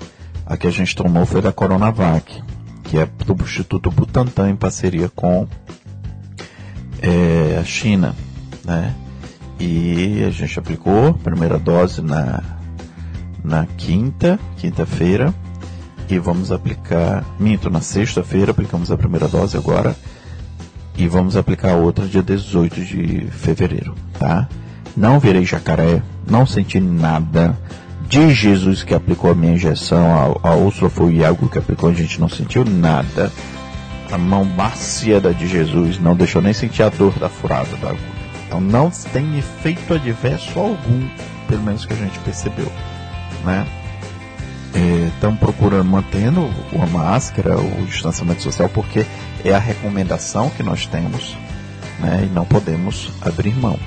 A 0.46 0.56
que 0.56 0.66
a 0.66 0.70
gente 0.70 0.94
tomou 0.96 1.24
foi 1.24 1.40
da 1.40 1.52
Coronavac, 1.52 2.42
que 2.84 2.98
é 2.98 3.06
do 3.06 3.32
Instituto 3.42 3.90
Butantan 3.90 4.50
em 4.50 4.56
parceria 4.56 5.08
com 5.08 5.46
é, 7.00 7.58
a 7.60 7.64
China, 7.64 8.14
né? 8.64 8.94
E 9.58 10.24
a 10.26 10.30
gente 10.30 10.58
aplicou 10.58 11.08
a 11.08 11.14
primeira 11.14 11.58
dose 11.58 12.00
na, 12.00 12.42
na 13.44 13.66
quinta, 13.66 14.38
quinta-feira, 14.56 15.34
e 16.08 16.18
vamos 16.18 16.50
aplicar, 16.50 17.24
minto, 17.38 17.70
na 17.70 17.80
sexta-feira 17.80 18.50
aplicamos 18.50 18.90
a 18.90 18.96
primeira 18.96 19.28
dose 19.28 19.56
agora, 19.56 19.94
e 20.96 21.08
vamos 21.08 21.36
aplicar 21.36 21.74
outra 21.74 22.06
dia 22.06 22.22
18 22.22 22.84
de 22.84 23.26
fevereiro, 23.30 23.94
tá? 24.18 24.48
Não 24.96 25.18
virei 25.18 25.44
jacaré, 25.44 26.02
não 26.28 26.44
senti 26.44 26.80
nada 26.80 27.56
de 28.08 28.34
Jesus 28.34 28.82
que 28.82 28.92
aplicou 28.92 29.30
a 29.30 29.34
minha 29.34 29.54
injeção, 29.54 30.36
a, 30.42 30.48
a 30.48 30.54
Úrsula 30.56 30.90
foi 30.90 31.06
o 31.06 31.12
Iago 31.12 31.48
que 31.48 31.58
aplicou, 31.58 31.90
a 31.90 31.94
gente 31.94 32.20
não 32.20 32.28
sentiu 32.28 32.64
nada. 32.64 33.30
A 34.10 34.18
mão 34.18 34.44
macia 34.44 35.20
da 35.20 35.30
de 35.30 35.46
Jesus 35.46 36.00
não 36.00 36.16
deixou 36.16 36.42
nem 36.42 36.52
sentir 36.52 36.82
a 36.82 36.88
dor 36.88 37.12
da 37.20 37.28
furada 37.28 37.76
da 37.76 37.90
agulha. 37.90 38.20
Então 38.46 38.60
não 38.60 38.90
tem 38.90 39.38
efeito 39.38 39.94
adverso 39.94 40.58
algum, 40.58 41.08
pelo 41.46 41.62
menos 41.62 41.86
que 41.86 41.92
a 41.92 41.96
gente 41.96 42.18
percebeu, 42.18 42.70
né? 43.44 43.64
Estão 45.14 45.32
é, 45.32 45.36
procurando 45.36 45.84
mantendo 45.84 46.48
a 46.80 46.86
máscara, 46.86 47.58
o 47.58 47.86
distanciamento 47.86 48.42
social, 48.42 48.68
porque 48.68 49.04
é 49.44 49.52
a 49.52 49.58
recomendação 49.58 50.48
que 50.50 50.62
nós 50.62 50.86
temos, 50.86 51.36
né? 51.98 52.28
E 52.30 52.34
não 52.34 52.44
podemos 52.44 53.10
abrir 53.20 53.54
mão, 53.56 53.78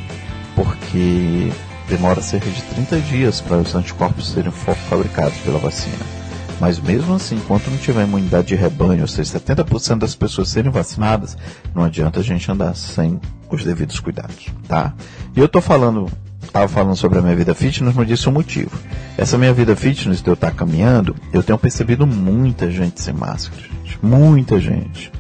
porque 0.55 1.51
demora 1.87 2.21
cerca 2.21 2.49
de 2.49 2.61
30 2.61 2.99
dias 3.01 3.41
para 3.41 3.57
os 3.57 3.73
anticorpos 3.75 4.31
serem 4.31 4.51
fabricados 4.51 5.37
pela 5.39 5.59
vacina. 5.59 6.23
Mas 6.59 6.79
mesmo 6.79 7.13
assim, 7.15 7.35
enquanto 7.35 7.69
não 7.69 7.77
tiver 7.77 8.03
imunidade 8.03 8.47
de 8.47 8.55
rebanho, 8.55 9.01
ou 9.01 9.07
seja, 9.07 9.39
70% 9.39 9.99
das 9.99 10.15
pessoas 10.15 10.49
serem 10.49 10.71
vacinadas, 10.71 11.37
não 11.73 11.83
adianta 11.83 12.19
a 12.19 12.23
gente 12.23 12.49
andar 12.49 12.75
sem 12.75 13.19
os 13.49 13.63
devidos 13.63 13.99
cuidados, 13.99 14.47
tá? 14.67 14.93
E 15.35 15.39
eu 15.39 15.47
tô 15.47 15.61
falando, 15.61 16.09
estava 16.53 16.67
falando 16.67 16.95
sobre 16.95 17.17
a 17.17 17.22
minha 17.24 17.36
vida 17.36 17.55
fitness, 17.55 17.95
não 17.95 18.05
disse 18.05 18.29
o 18.29 18.31
motivo. 18.31 18.77
Essa 19.17 19.39
minha 19.39 19.51
vida 19.51 19.75
fitness 19.75 20.22
de 20.22 20.29
eu 20.29 20.36
estar 20.36 20.51
caminhando, 20.51 21.15
eu 21.33 21.41
tenho 21.41 21.57
percebido 21.57 22.05
muita 22.05 22.69
gente 22.69 23.01
sem 23.01 23.12
máscara, 23.12 23.60
gente. 23.60 23.98
Muita 24.03 24.60
gente, 24.60 25.12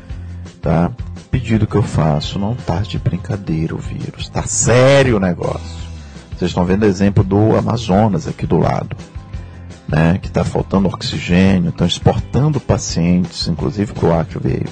tá? 0.61 0.91
Pedido 1.31 1.65
que 1.65 1.75
eu 1.75 1.81
faço, 1.81 2.37
não 2.37 2.53
tá 2.53 2.81
de 2.81 2.99
brincadeira 2.99 3.73
o 3.73 3.79
vírus, 3.79 4.29
tá 4.29 4.43
sério 4.43 5.17
o 5.17 5.19
negócio. 5.19 5.81
Vocês 6.37 6.51
estão 6.51 6.65
vendo 6.65 6.83
o 6.83 6.87
exemplo 6.87 7.23
do 7.23 7.57
Amazonas 7.57 8.27
aqui 8.27 8.45
do 8.45 8.59
lado, 8.59 8.95
né? 9.87 10.19
Que 10.21 10.27
está 10.27 10.43
faltando 10.43 10.87
oxigênio, 10.87 11.69
estão 11.69 11.87
exportando 11.87 12.59
pacientes, 12.59 13.47
inclusive 13.47 13.91
para 13.91 14.07
o 14.07 14.13
Acre 14.13 14.39
veio 14.39 14.69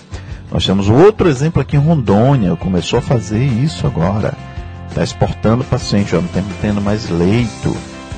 nós 0.52 0.66
temos 0.66 0.90
outro 0.90 1.30
exemplo 1.30 1.62
aqui 1.62 1.78
em 1.78 1.80
Rondônia, 1.80 2.58
começou 2.58 3.00
a 3.00 3.02
fazer 3.02 3.42
isso 3.42 3.88
agora. 3.88 4.34
Está 4.92 5.04
exportando 5.04 5.64
paciente, 5.64 6.12
já 6.12 6.20
não 6.20 6.28
tem 6.28 6.44
tendo 6.62 6.82
mais 6.82 7.10
leito 7.10 7.76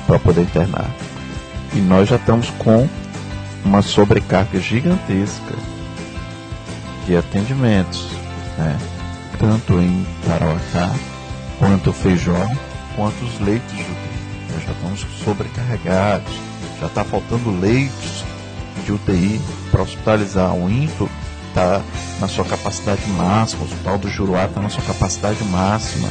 para 0.08 0.18
poder 0.18 0.42
internar. 0.42 0.90
E 1.72 1.78
nós 1.78 2.08
já 2.08 2.16
estamos 2.16 2.50
com 2.58 2.88
uma 3.64 3.80
sobrecarga 3.80 4.58
gigantesca 4.58 5.54
de 7.06 7.16
atendimentos, 7.16 8.08
né? 8.58 8.76
tanto 9.38 9.78
em 9.80 10.04
Tarauacá, 10.26 10.92
quanto 11.60 11.92
Feijó, 11.92 12.46
quanto 12.96 13.24
os 13.24 13.40
leitos 13.40 13.72
de 13.72 13.82
UTI. 13.82 14.52
Nós 14.52 14.64
já 14.64 14.72
estamos 14.72 15.06
sobrecarregados, 15.24 16.32
já 16.80 16.86
está 16.86 17.04
faltando 17.04 17.56
leitos 17.60 18.24
de 18.84 18.92
UTI 18.92 19.40
para 19.70 19.82
hospitalizar 19.82 20.52
um 20.52 20.68
INFO 20.68 21.08
está 21.54 21.80
na 22.20 22.26
sua 22.26 22.44
capacidade 22.44 23.06
máxima, 23.10 23.62
o 23.62 23.66
Hospital 23.66 23.98
do 23.98 24.10
Juruá 24.10 24.46
está 24.46 24.60
na 24.60 24.68
sua 24.68 24.82
capacidade 24.82 25.42
máxima. 25.44 26.08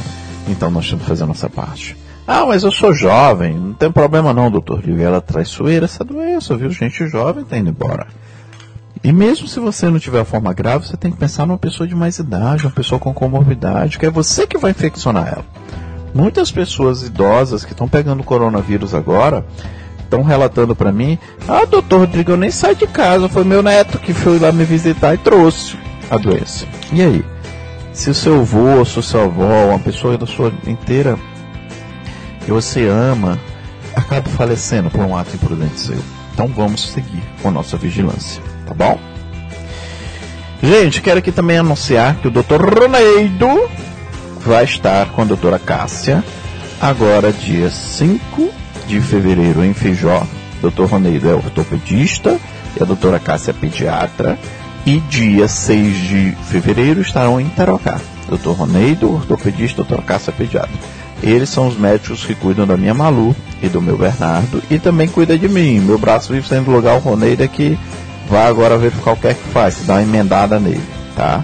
Então 0.48 0.70
nós 0.70 0.86
temos 0.88 1.02
que 1.02 1.08
fazer 1.08 1.24
a 1.24 1.26
nossa 1.26 1.48
parte. 1.48 1.96
Ah, 2.26 2.46
mas 2.46 2.62
eu 2.62 2.70
sou 2.70 2.92
jovem, 2.94 3.54
não 3.54 3.74
tem 3.74 3.92
problema 3.92 4.32
não, 4.32 4.50
doutor. 4.50 4.82
Ela 4.98 5.20
traiçoeira 5.20 5.84
essa 5.84 6.02
doença, 6.02 6.56
viu? 6.56 6.70
Gente 6.70 7.06
jovem 7.06 7.42
está 7.42 7.58
indo 7.58 7.70
embora. 7.70 8.06
E 9.02 9.12
mesmo 9.12 9.46
se 9.46 9.60
você 9.60 9.90
não 9.90 9.98
tiver 9.98 10.20
a 10.20 10.24
forma 10.24 10.52
grave, 10.54 10.86
você 10.86 10.96
tem 10.96 11.10
que 11.10 11.18
pensar 11.18 11.46
numa 11.46 11.58
pessoa 11.58 11.86
de 11.86 11.94
mais 11.94 12.18
idade, 12.18 12.64
uma 12.64 12.72
pessoa 12.72 12.98
com 12.98 13.12
comorbidade, 13.12 13.98
que 13.98 14.06
é 14.06 14.10
você 14.10 14.46
que 14.46 14.56
vai 14.56 14.70
infeccionar 14.70 15.28
ela. 15.28 15.44
Muitas 16.14 16.50
pessoas 16.50 17.02
idosas 17.02 17.64
que 17.64 17.72
estão 17.72 17.86
pegando 17.86 18.22
coronavírus 18.22 18.94
agora, 18.94 19.44
estão 19.98 20.22
relatando 20.22 20.74
para 20.74 20.90
mim: 20.90 21.18
Ah, 21.46 21.66
doutor 21.66 22.00
Rodrigo, 22.00 22.30
eu 22.30 22.36
nem 22.38 22.50
saí 22.50 22.74
de 22.74 22.86
casa, 22.86 23.28
foi 23.28 23.44
meu 23.44 23.62
neto 23.62 23.98
que 23.98 24.14
foi 24.14 24.38
lá 24.38 24.50
me 24.50 24.64
visitar 24.64 25.12
e 25.12 25.18
trouxe 25.18 25.76
a 26.10 26.16
doença. 26.16 26.64
E 26.90 27.02
aí? 27.02 27.24
Se 27.94 28.10
o 28.10 28.14
seu 28.14 28.40
avô, 28.40 28.76
ou 28.76 28.82
o 28.82 28.84
seu 28.84 29.22
avó, 29.22 29.68
uma 29.68 29.78
pessoa 29.78 30.18
da 30.18 30.26
sua 30.26 30.52
inteira 30.66 31.16
que 32.44 32.50
você 32.50 32.86
ama, 32.86 33.38
acaba 33.94 34.28
falecendo 34.28 34.90
por 34.90 35.00
um 35.00 35.16
ato 35.16 35.34
imprudente 35.34 35.80
seu. 35.80 35.98
Então 36.32 36.48
vamos 36.48 36.90
seguir 36.90 37.22
com 37.40 37.48
a 37.48 37.52
nossa 37.52 37.76
vigilância, 37.76 38.42
tá 38.66 38.74
bom? 38.74 38.98
Gente, 40.60 41.00
quero 41.00 41.20
aqui 41.20 41.30
também 41.30 41.58
anunciar 41.58 42.16
que 42.16 42.26
o 42.26 42.30
Dr. 42.30 42.60
Ronaldo 42.60 43.70
vai 44.40 44.64
estar 44.64 45.06
com 45.10 45.22
a 45.22 45.24
doutora 45.24 45.58
Cássia 45.58 46.22
agora 46.80 47.32
dia 47.32 47.70
5 47.70 48.50
de 48.86 49.00
fevereiro 49.00 49.64
em 49.64 49.72
Feijó, 49.72 50.26
Dr. 50.60 50.84
Roneiro 50.84 51.28
é 51.28 51.34
ortopedista 51.34 52.38
e 52.78 52.82
a 52.82 52.86
doutora 52.86 53.18
Cássia 53.20 53.52
é 53.52 53.54
pediatra. 53.54 54.38
E 54.86 55.00
dia 55.00 55.48
6 55.48 55.96
de 55.96 56.36
fevereiro 56.50 57.00
estarão 57.00 57.40
em 57.40 57.48
Tarocá. 57.48 57.98
Dr. 58.28 58.50
Roneiro, 58.50 59.14
ortopedista, 59.14 59.76
doutora 59.76 60.02
Cássia 60.02 60.30
é 60.30 60.34
pediatra. 60.34 60.78
Eles 61.22 61.48
são 61.48 61.68
os 61.68 61.78
médicos 61.78 62.26
que 62.26 62.34
cuidam 62.34 62.66
da 62.66 62.76
minha 62.76 62.92
Malu 62.92 63.34
e 63.62 63.68
do 63.68 63.80
meu 63.80 63.96
Bernardo 63.96 64.62
e 64.70 64.78
também 64.78 65.08
cuida 65.08 65.38
de 65.38 65.48
mim. 65.48 65.80
Meu 65.80 65.96
braço 65.96 66.30
vive 66.30 66.46
sendo 66.46 66.70
lugar, 66.70 66.96
o 66.96 66.98
Roneiro 66.98 67.42
é 67.42 67.48
que 67.48 67.78
vai 68.28 68.46
agora 68.46 68.76
verificar 68.76 69.12
o 69.12 69.16
que 69.16 69.28
é 69.28 69.34
que 69.34 69.48
faz, 69.50 69.78
dá 69.86 69.94
uma 69.94 70.02
emendada 70.02 70.60
nele, 70.60 70.82
tá? 71.16 71.42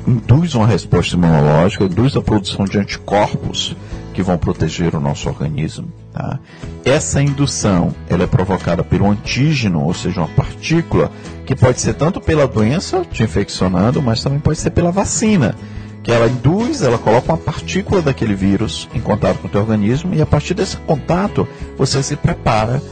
induz 0.09 0.55
uma 0.55 0.67
resposta 0.67 1.15
imunológica, 1.15 1.85
induz 1.85 2.17
a 2.17 2.23
produção 2.23 2.65
de 2.65 2.79
anticorpos 2.79 3.77
que 4.15 4.23
vão 4.23 4.39
proteger 4.39 4.97
o 4.97 5.01
nosso 5.01 5.29
organismo. 5.29 5.93
Tá? 6.13 6.41
Essa 6.85 7.23
indução 7.23 7.95
ela 8.09 8.25
é 8.25 8.27
provocada 8.27 8.83
pelo 8.83 9.09
antígeno, 9.09 9.85
ou 9.85 9.93
seja, 9.93 10.21
uma 10.21 10.29
partícula, 10.29 11.11
que 11.45 11.55
pode 11.55 11.81
ser 11.81 11.95
tanto 11.95 12.21
pela 12.21 12.49
doença 12.49 13.05
te 13.05 13.23
infeccionando, 13.23 14.03
mas 14.03 14.23
também 14.23 14.39
pode 14.39 14.59
ser 14.59 14.71
pela 14.71 14.91
vacina 14.91 15.55
que 16.03 16.11
ela 16.11 16.27
induz, 16.27 16.81
ela 16.81 16.97
coloca 16.97 17.33
uma 17.33 17.37
partícula 17.37 18.01
daquele 18.01 18.35
vírus 18.35 18.89
em 18.95 19.01
contato 19.01 19.41
com 19.41 19.47
o 19.47 19.51
teu 19.51 19.61
organismo 19.61 20.15
e 20.15 20.23
a 20.23 20.27
partir 20.27 20.55
desse 20.55 20.79
contato 20.79 21.47
você 21.77 22.03
se 22.03 22.17
prepara, 22.17 22.83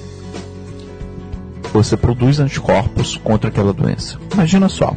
você 1.73 1.97
produz 1.97 2.41
anticorpos 2.41 3.17
contra 3.17 3.49
aquela 3.49 3.73
doença. 3.73 4.19
Imagina 4.35 4.69
só, 4.69 4.95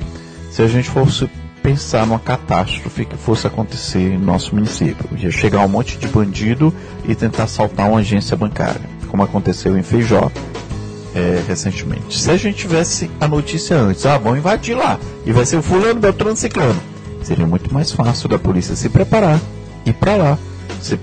se 0.52 0.62
a 0.62 0.68
gente 0.68 0.90
fosse 0.90 1.30
pensar 1.62 2.06
numa 2.06 2.20
catástrofe 2.20 3.06
que 3.06 3.18
fosse 3.18 3.46
acontecer 3.48 4.18
no 4.18 4.26
nosso 4.26 4.56
município, 4.56 5.06
ia 5.18 5.32
chegar 5.32 5.60
um 5.66 5.68
monte 5.68 5.98
de 5.98 6.08
bandido 6.08 6.74
e 7.06 7.16
tentar 7.16 7.44
assaltar 7.44 7.90
uma 7.90 8.00
agência 8.00 8.36
bancária, 8.36 8.82
como 9.08 9.24
aconteceu 9.24 9.78
em 9.78 9.84
Feijó 9.84 10.32
é, 11.14 11.44
recentemente. 11.48 12.20
Se 12.20 12.30
a 12.32 12.38
gente 12.38 12.58
tivesse 12.58 13.10
a 13.20 13.28
notícia 13.28 13.78
antes, 13.78 14.06
ah, 14.06 14.18
vão 14.18 14.38
invadir 14.38 14.76
lá 14.76 15.00
e 15.26 15.32
vai 15.32 15.46
ser 15.46 15.58
o 15.58 15.62
fulano, 15.62 16.00
beltrano, 16.00 16.36
ciclano 16.36 16.80
Seria 17.24 17.46
muito 17.46 17.74
mais 17.74 17.92
fácil 17.92 18.30
da 18.30 18.40
polícia 18.40 18.76
se 18.76 18.90
preparar, 18.90 19.40
ir 19.86 19.94
para 19.94 20.16
lá, 20.16 20.38
se 20.82 21.00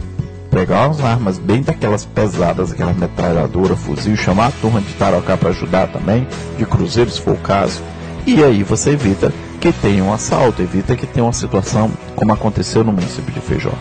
pegar 0.51 0.87
umas 0.87 1.01
armas 1.01 1.39
bem 1.39 1.61
daquelas 1.61 2.05
pesadas, 2.05 2.73
aquela 2.73 2.93
metralhadora, 2.93 3.77
fuzil, 3.77 4.17
chamar 4.17 4.47
a 4.47 4.53
turma 4.53 4.81
de 4.81 4.93
Tarocá 4.95 5.37
para 5.37 5.51
ajudar 5.51 5.89
também, 5.89 6.27
de 6.57 6.65
cruzeiro 6.65 7.11
se 7.11 7.21
for 7.21 7.35
o 7.35 7.39
caso. 7.39 7.83
E 8.27 8.43
aí 8.43 8.63
você 8.63 8.91
evita 8.91 9.33
que 9.67 9.73
tenha 9.81 10.05
um 10.05 10.13
assalto, 10.13 10.63
evita 10.63 10.95
que 10.95 11.07
tenha 11.07 11.25
uma 11.25 11.33
situação 11.33 11.91
como 12.15 12.33
aconteceu 12.33 12.85
no 12.85 12.93
município 12.93 13.33
de 13.33 13.41
Feijó. 13.41 13.73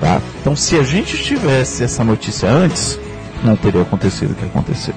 Tá? 0.00 0.20
Então, 0.40 0.56
se 0.56 0.76
a 0.78 0.82
gente 0.82 1.22
tivesse 1.22 1.84
essa 1.84 2.02
notícia 2.02 2.48
antes, 2.48 2.98
não 3.44 3.54
teria 3.54 3.82
acontecido 3.82 4.30
o 4.30 4.34
que 4.34 4.46
aconteceu. 4.46 4.94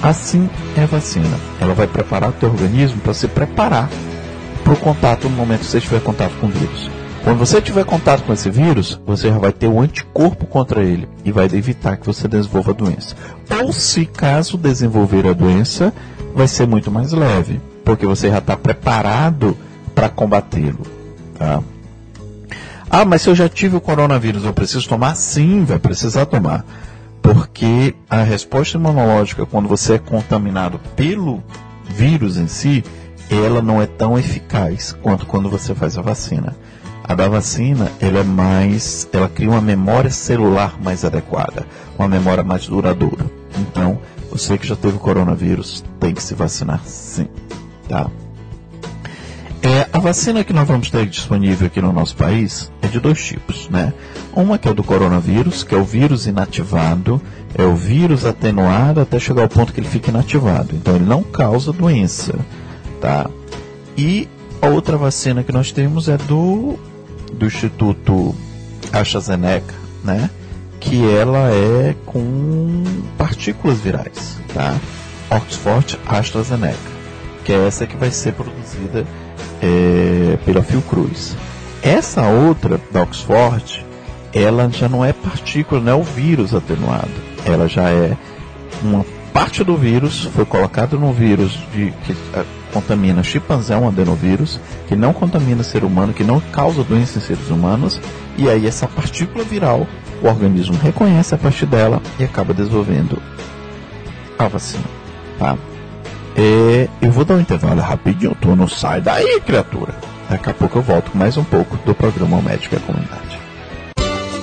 Assim 0.00 0.48
é 0.76 0.84
a 0.84 0.86
vacina. 0.86 1.36
Ela 1.60 1.74
vai 1.74 1.88
preparar 1.88 2.30
o 2.30 2.32
teu 2.32 2.50
organismo 2.50 3.00
para 3.00 3.12
se 3.12 3.26
preparar 3.26 3.90
para 4.62 4.72
o 4.72 4.76
contato 4.76 5.28
no 5.28 5.36
momento 5.36 5.60
que 5.60 5.66
você 5.66 5.80
tiver 5.80 6.00
contato 6.00 6.34
com 6.40 6.46
o 6.46 6.50
vírus. 6.50 6.88
Quando 7.24 7.38
você 7.38 7.60
tiver 7.60 7.84
contato 7.84 8.22
com 8.22 8.32
esse 8.32 8.48
vírus, 8.48 9.00
você 9.04 9.28
já 9.28 9.38
vai 9.38 9.52
ter 9.52 9.66
um 9.66 9.80
anticorpo 9.80 10.46
contra 10.46 10.84
ele 10.84 11.08
e 11.24 11.32
vai 11.32 11.46
evitar 11.46 11.96
que 11.96 12.06
você 12.06 12.28
desenvolva 12.28 12.70
a 12.70 12.74
doença. 12.74 13.16
Ou 13.60 13.72
se 13.72 14.06
caso 14.06 14.56
desenvolver 14.56 15.26
a 15.26 15.32
doença, 15.32 15.92
vai 16.32 16.46
ser 16.46 16.66
muito 16.66 16.92
mais 16.92 17.12
leve, 17.12 17.60
porque 17.84 18.06
você 18.06 18.30
já 18.30 18.38
está 18.38 18.56
preparado 18.56 19.56
para 19.94 20.08
combatê-lo. 20.08 20.86
Tá? 21.38 21.62
Ah, 22.88 23.04
mas 23.04 23.22
se 23.22 23.30
eu 23.30 23.34
já 23.34 23.48
tive 23.48 23.76
o 23.76 23.80
coronavírus, 23.80 24.44
eu 24.44 24.52
preciso 24.52 24.88
tomar? 24.88 25.14
Sim, 25.14 25.64
vai 25.64 25.78
precisar 25.78 26.26
tomar. 26.26 26.64
Porque 27.22 27.94
a 28.08 28.22
resposta 28.22 28.76
imunológica, 28.76 29.46
quando 29.46 29.68
você 29.68 29.94
é 29.94 29.98
contaminado 29.98 30.80
pelo 30.96 31.42
vírus 31.88 32.36
em 32.36 32.48
si, 32.48 32.84
ela 33.30 33.62
não 33.62 33.80
é 33.80 33.86
tão 33.86 34.18
eficaz 34.18 34.96
quanto 35.00 35.26
quando 35.26 35.48
você 35.48 35.74
faz 35.74 35.96
a 35.96 36.02
vacina. 36.02 36.56
A 37.04 37.14
da 37.14 37.28
vacina, 37.28 37.90
ela 38.00 38.20
é 38.20 38.24
mais, 38.24 39.08
ela 39.12 39.28
cria 39.28 39.50
uma 39.50 39.60
memória 39.60 40.10
celular 40.10 40.76
mais 40.82 41.04
adequada, 41.04 41.66
uma 41.98 42.08
memória 42.08 42.42
mais 42.42 42.66
duradoura. 42.66 43.24
Então, 43.58 44.00
você 44.30 44.56
que 44.56 44.66
já 44.66 44.76
teve 44.76 44.98
coronavírus 44.98 45.84
tem 45.98 46.14
que 46.14 46.22
se 46.22 46.34
vacinar 46.34 46.80
sim, 46.84 47.28
tá? 47.88 48.08
É, 49.62 49.86
a 49.92 49.98
vacina 49.98 50.42
que 50.42 50.52
nós 50.52 50.66
vamos 50.66 50.90
ter 50.90 51.06
disponível 51.06 51.66
aqui 51.66 51.82
no 51.82 51.92
nosso 51.92 52.16
país 52.16 52.72
é 52.80 52.88
de 52.88 52.98
dois 52.98 53.22
tipos, 53.22 53.68
né? 53.68 53.92
Uma 54.32 54.58
que 54.58 54.66
é 54.66 54.70
o 54.70 54.74
do 54.74 54.82
coronavírus, 54.82 55.62
que 55.62 55.74
é 55.74 55.78
o 55.78 55.84
vírus 55.84 56.26
inativado, 56.26 57.20
é 57.54 57.64
o 57.64 57.76
vírus 57.76 58.24
atenuado 58.24 59.00
até 59.00 59.18
chegar 59.18 59.42
ao 59.42 59.48
ponto 59.48 59.72
que 59.72 59.80
ele 59.80 59.88
fica 59.88 60.10
inativado. 60.10 60.74
Então 60.74 60.96
ele 60.96 61.04
não 61.04 61.22
causa 61.22 61.72
doença 61.72 62.38
tá? 63.00 63.28
E 63.96 64.28
a 64.60 64.68
outra 64.68 64.96
vacina 64.96 65.42
que 65.42 65.50
nós 65.50 65.72
temos 65.72 66.08
é 66.08 66.16
do, 66.16 66.78
do 67.32 67.46
Instituto 67.46 68.34
AstraZeneca, 68.92 69.74
né? 70.04 70.30
Que 70.78 71.10
ela 71.10 71.50
é 71.50 71.94
com 72.06 72.84
partículas 73.18 73.78
virais, 73.78 74.38
tá? 74.54 74.78
Oxford 75.30 75.98
AstraZeneca, 76.06 76.78
que 77.44 77.52
é 77.52 77.66
essa 77.66 77.86
que 77.86 77.96
vai 77.96 78.10
ser 78.10 78.32
produzida 78.32 79.06
é, 79.62 80.38
pela 80.44 80.62
Fiocruz. 80.62 81.36
Essa 81.82 82.28
outra 82.28 82.80
da 82.90 83.02
Oxford, 83.02 83.84
ela 84.32 84.68
já 84.70 84.88
não 84.88 85.04
é 85.04 85.12
partícula, 85.12 85.80
não 85.80 85.92
é 85.92 85.94
o 85.94 86.02
vírus 86.02 86.54
atenuado. 86.54 87.10
Ela 87.44 87.68
já 87.68 87.88
é 87.90 88.16
uma 88.82 89.04
parte 89.32 89.64
do 89.64 89.76
vírus, 89.76 90.24
foi 90.34 90.44
colocado 90.44 90.98
no 90.98 91.12
vírus 91.12 91.58
de, 91.72 91.92
que 92.04 92.14
contamina 92.72 93.22
chimpanzé, 93.22 93.76
um 93.76 93.88
adenovírus, 93.88 94.60
que 94.88 94.96
não 94.96 95.12
contamina 95.12 95.62
ser 95.62 95.84
humano, 95.84 96.12
que 96.12 96.24
não 96.24 96.40
causa 96.40 96.84
doença 96.84 97.18
em 97.18 97.22
seres 97.22 97.48
humanos, 97.48 98.00
e 98.36 98.48
aí 98.48 98.66
essa 98.66 98.86
partícula 98.86 99.44
viral, 99.44 99.86
o 100.22 100.26
organismo 100.26 100.76
reconhece 100.82 101.34
a 101.34 101.38
partir 101.38 101.66
dela 101.66 102.02
e 102.18 102.24
acaba 102.24 102.54
desenvolvendo 102.54 103.20
a 104.38 104.48
vacina. 104.48 104.84
Tá? 105.38 105.56
É, 106.36 106.88
eu 107.02 107.10
vou 107.10 107.24
dar 107.24 107.34
um 107.34 107.40
intervalo 107.40 107.80
rapidinho, 107.80 108.36
tu 108.40 108.54
não 108.54 108.68
sai 108.68 109.00
daí, 109.00 109.40
criatura. 109.40 109.94
Daqui 110.28 110.50
a 110.50 110.54
pouco 110.54 110.78
eu 110.78 110.82
volto 110.82 111.10
mais 111.14 111.36
um 111.36 111.44
pouco 111.44 111.76
do 111.84 111.94
programa 111.94 112.40
Médico 112.40 112.74
e 112.74 112.78
a 112.78 112.80
Comunidade. 112.80 113.39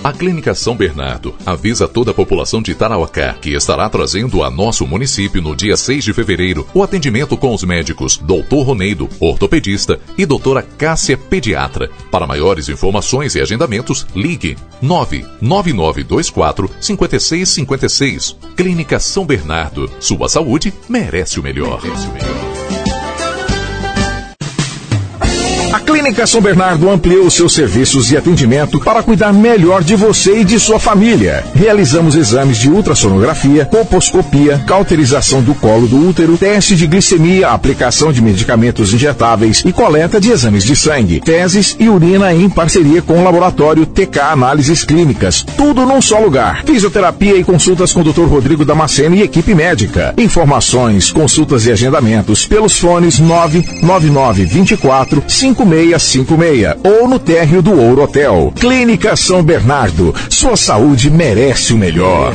A 0.03 0.13
Clínica 0.13 0.53
São 0.55 0.75
Bernardo 0.75 1.35
avisa 1.45 1.87
toda 1.87 2.11
a 2.11 2.13
população 2.13 2.61
de 2.61 2.73
Tarauacá 2.73 3.33
que 3.33 3.53
estará 3.53 3.89
trazendo 3.89 4.43
a 4.43 4.49
nosso 4.49 4.85
município 4.85 5.41
no 5.41 5.55
dia 5.55 5.75
6 5.75 6.03
de 6.03 6.13
fevereiro 6.13 6.67
o 6.73 6.83
atendimento 6.83 7.35
com 7.35 7.53
os 7.53 7.63
médicos 7.63 8.17
Dr. 8.17 8.63
Roneido, 8.63 9.09
ortopedista, 9.19 9.99
e 10.17 10.25
doutora 10.25 10.61
Cássia, 10.61 11.17
pediatra. 11.17 11.89
Para 12.11 12.27
maiores 12.27 12.69
informações 12.69 13.35
e 13.35 13.41
agendamentos, 13.41 14.07
ligue 14.15 14.55
99924 14.81 16.69
5656. 16.79 18.37
Clínica 18.55 18.99
São 18.99 19.25
Bernardo. 19.25 19.89
Sua 19.99 20.29
saúde 20.29 20.73
merece 20.87 21.39
o 21.39 21.43
melhor. 21.43 21.81
Merece 21.83 22.07
o 22.07 22.13
melhor. 22.13 22.46
A 25.73 25.81
Clínica 25.81 26.25
São 26.25 26.41
Bernardo 26.41 26.89
ampliou 26.89 27.29
seus 27.29 27.53
serviços 27.53 28.09
e 28.11 28.17
atendimento 28.17 28.79
para 28.79 29.03
cuidar 29.03 29.33
melhor 29.33 29.83
de 29.83 29.95
você 29.95 30.39
e 30.39 30.45
de 30.45 30.57
sua 30.59 30.79
família. 30.79 31.43
Realizamos 31.53 32.15
exames 32.15 32.57
de 32.57 32.69
ultrassonografia, 32.69 33.65
colposcopia, 33.65 34.63
cauterização 34.65 35.41
do 35.41 35.53
colo 35.53 35.85
do 35.85 36.07
útero, 36.07 36.37
teste 36.37 36.75
de 36.75 36.87
glicemia, 36.87 37.49
aplicação 37.49 38.13
de 38.13 38.21
medicamentos 38.21 38.93
injetáveis 38.93 39.61
e 39.65 39.73
coleta 39.73 40.21
de 40.21 40.31
exames 40.31 40.63
de 40.63 40.75
sangue, 40.75 41.19
teses 41.19 41.75
e 41.77 41.89
urina 41.89 42.33
em 42.33 42.49
parceria 42.49 43.01
com 43.01 43.19
o 43.19 43.23
laboratório 43.23 43.85
TK 43.85 44.19
Análises 44.19 44.85
Clínicas. 44.85 45.45
Tudo 45.57 45.85
num 45.85 46.01
só 46.01 46.19
lugar. 46.19 46.63
Fisioterapia 46.65 47.35
e 47.35 47.43
consultas 47.43 47.91
com 47.91 47.99
o 47.99 48.03
Dr. 48.03 48.25
Rodrigo 48.25 48.63
Damasceno 48.63 49.15
e 49.15 49.21
equipe 49.21 49.53
médica. 49.53 50.13
Informações, 50.17 51.11
consultas 51.11 51.65
e 51.65 51.71
agendamentos 51.71 52.45
pelos 52.45 52.79
fones 52.79 53.19
999 53.19 54.45
24 54.45 55.23
5656 55.65 56.77
ou 56.83 57.07
no 57.07 57.19
térreo 57.19 57.61
do 57.61 57.71
Ouro 57.71 58.03
Hotel. 58.03 58.53
Clínica 58.59 59.15
São 59.15 59.43
Bernardo. 59.43 60.13
Sua 60.29 60.55
saúde 60.55 61.09
merece 61.09 61.73
o 61.73 61.77
melhor. 61.77 62.33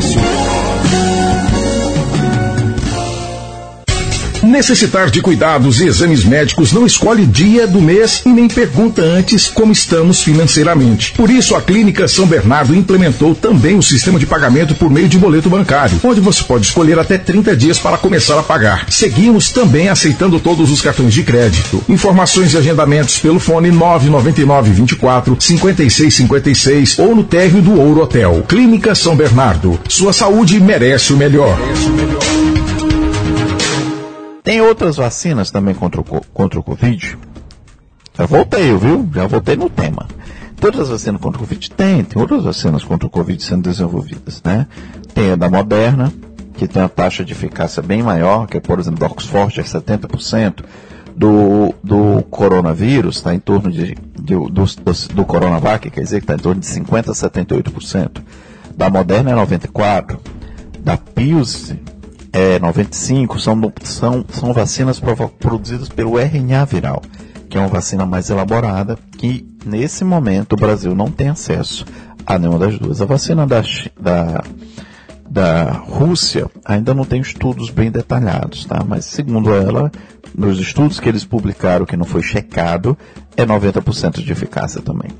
Necessitar 4.42 5.08
de 5.08 5.22
cuidados 5.22 5.80
e 5.80 5.86
exames 5.86 6.24
médicos 6.24 6.72
não 6.72 6.84
escolhe 6.84 7.24
dia 7.24 7.64
do 7.64 7.80
mês 7.80 8.22
e 8.26 8.28
nem 8.30 8.48
pergunta 8.48 9.00
antes 9.00 9.48
como 9.48 9.70
estamos 9.70 10.20
financeiramente. 10.20 11.12
Por 11.12 11.30
isso, 11.30 11.54
a 11.54 11.62
Clínica 11.62 12.08
São 12.08 12.26
Bernardo 12.26 12.74
implementou 12.74 13.36
também 13.36 13.78
o 13.78 13.82
sistema 13.82 14.18
de 14.18 14.26
pagamento 14.26 14.74
por 14.74 14.90
meio 14.90 15.08
de 15.08 15.16
boleto 15.16 15.48
bancário, 15.48 16.00
onde 16.02 16.20
você 16.20 16.42
pode 16.42 16.66
escolher 16.66 16.98
até 16.98 17.16
30 17.16 17.56
dias 17.56 17.78
para 17.78 17.96
começar 17.96 18.36
a 18.36 18.42
pagar. 18.42 18.86
Seguimos 18.90 19.50
também 19.50 19.88
aceitando 19.88 20.40
todos 20.40 20.72
os 20.72 20.80
cartões 20.80 21.14
de 21.14 21.22
crédito. 21.22 21.82
Informações 21.88 22.52
e 22.52 22.56
agendamentos 22.56 23.18
pelo 23.20 23.38
fone 23.38 23.70
999 23.70 24.72
24 24.72 25.36
56 25.38 26.14
56 26.14 26.98
ou 26.98 27.14
no 27.14 27.22
térreo 27.22 27.62
do 27.62 27.80
Ouro 27.80 28.02
Hotel. 28.02 28.44
Clínica 28.48 28.94
São 28.94 29.14
Bernardo. 29.14 29.78
Sua 29.88 30.12
saúde 30.12 30.58
merece 30.58 31.12
o 31.12 31.16
melhor. 31.16 31.56
Merece 31.60 31.86
o 31.86 31.92
melhor. 31.92 32.41
Tem 34.42 34.60
outras 34.60 34.96
vacinas 34.96 35.50
também 35.50 35.74
contra 35.74 36.00
o, 36.00 36.04
contra 36.04 36.58
o 36.58 36.62
Covid? 36.62 37.16
Já 38.14 38.26
voltei, 38.26 38.76
viu? 38.76 39.08
Já 39.14 39.26
voltei 39.26 39.56
no 39.56 39.70
tema. 39.70 40.06
Todas 40.56 40.80
as 40.80 40.88
vacinas 40.88 41.20
contra 41.20 41.38
o 41.38 41.40
Covid 41.40 41.70
tem, 41.70 42.04
tem 42.04 42.20
outras 42.20 42.44
vacinas 42.44 42.84
contra 42.84 43.06
o 43.06 43.10
Covid 43.10 43.42
sendo 43.42 43.62
desenvolvidas, 43.62 44.42
né? 44.44 44.66
Tem 45.14 45.32
a 45.32 45.36
da 45.36 45.48
Moderna, 45.48 46.12
que 46.54 46.66
tem 46.66 46.82
uma 46.82 46.88
taxa 46.88 47.24
de 47.24 47.32
eficácia 47.32 47.82
bem 47.82 48.02
maior, 48.02 48.46
que 48.46 48.56
é, 48.56 48.60
por 48.60 48.78
exemplo, 48.78 49.00
da 49.00 49.06
Oxford, 49.06 49.60
é 49.60 49.62
70%. 49.62 50.64
Do, 51.14 51.74
do 51.84 52.22
coronavírus, 52.30 53.16
está 53.16 53.34
em 53.34 53.38
torno 53.38 53.70
de, 53.70 53.94
de 54.18 54.34
do, 54.34 54.48
do, 54.48 54.64
do 55.14 55.24
Coronavac, 55.26 55.90
quer 55.90 56.00
dizer 56.00 56.20
que 56.20 56.24
está 56.24 56.34
em 56.34 56.38
torno 56.38 56.58
de 56.58 56.66
50% 56.66 57.10
a 57.10 57.12
78%. 57.12 58.22
Da 58.74 58.88
Moderna 58.88 59.30
é 59.30 59.34
94%. 59.34 60.18
Da 60.80 60.96
Pius 60.96 61.74
é, 62.32 62.58
95 62.58 63.38
são, 63.38 63.72
são, 63.82 64.24
são 64.30 64.52
vacinas 64.52 65.00
produzidas 65.38 65.88
pelo 65.88 66.18
RNA 66.18 66.64
viral, 66.64 67.02
que 67.48 67.58
é 67.58 67.60
uma 67.60 67.68
vacina 67.68 68.06
mais 68.06 68.30
elaborada, 68.30 68.98
que 69.18 69.46
nesse 69.66 70.02
momento 70.02 70.54
o 70.54 70.56
Brasil 70.56 70.94
não 70.94 71.10
tem 71.10 71.28
acesso 71.28 71.84
a 72.24 72.38
nenhuma 72.38 72.58
das 72.58 72.78
duas. 72.78 73.02
A 73.02 73.04
vacina 73.04 73.46
da, 73.46 73.62
da, 74.00 74.44
da 75.28 75.72
Rússia 75.72 76.50
ainda 76.64 76.94
não 76.94 77.04
tem 77.04 77.20
estudos 77.20 77.68
bem 77.68 77.90
detalhados, 77.90 78.64
tá? 78.64 78.82
mas 78.86 79.04
segundo 79.04 79.54
ela, 79.54 79.92
nos 80.34 80.58
estudos 80.58 80.98
que 80.98 81.08
eles 81.08 81.26
publicaram, 81.26 81.84
que 81.84 81.98
não 81.98 82.06
foi 82.06 82.22
checado, 82.22 82.96
é 83.36 83.44
90% 83.44 84.22
de 84.22 84.32
eficácia 84.32 84.80
também. 84.80 85.10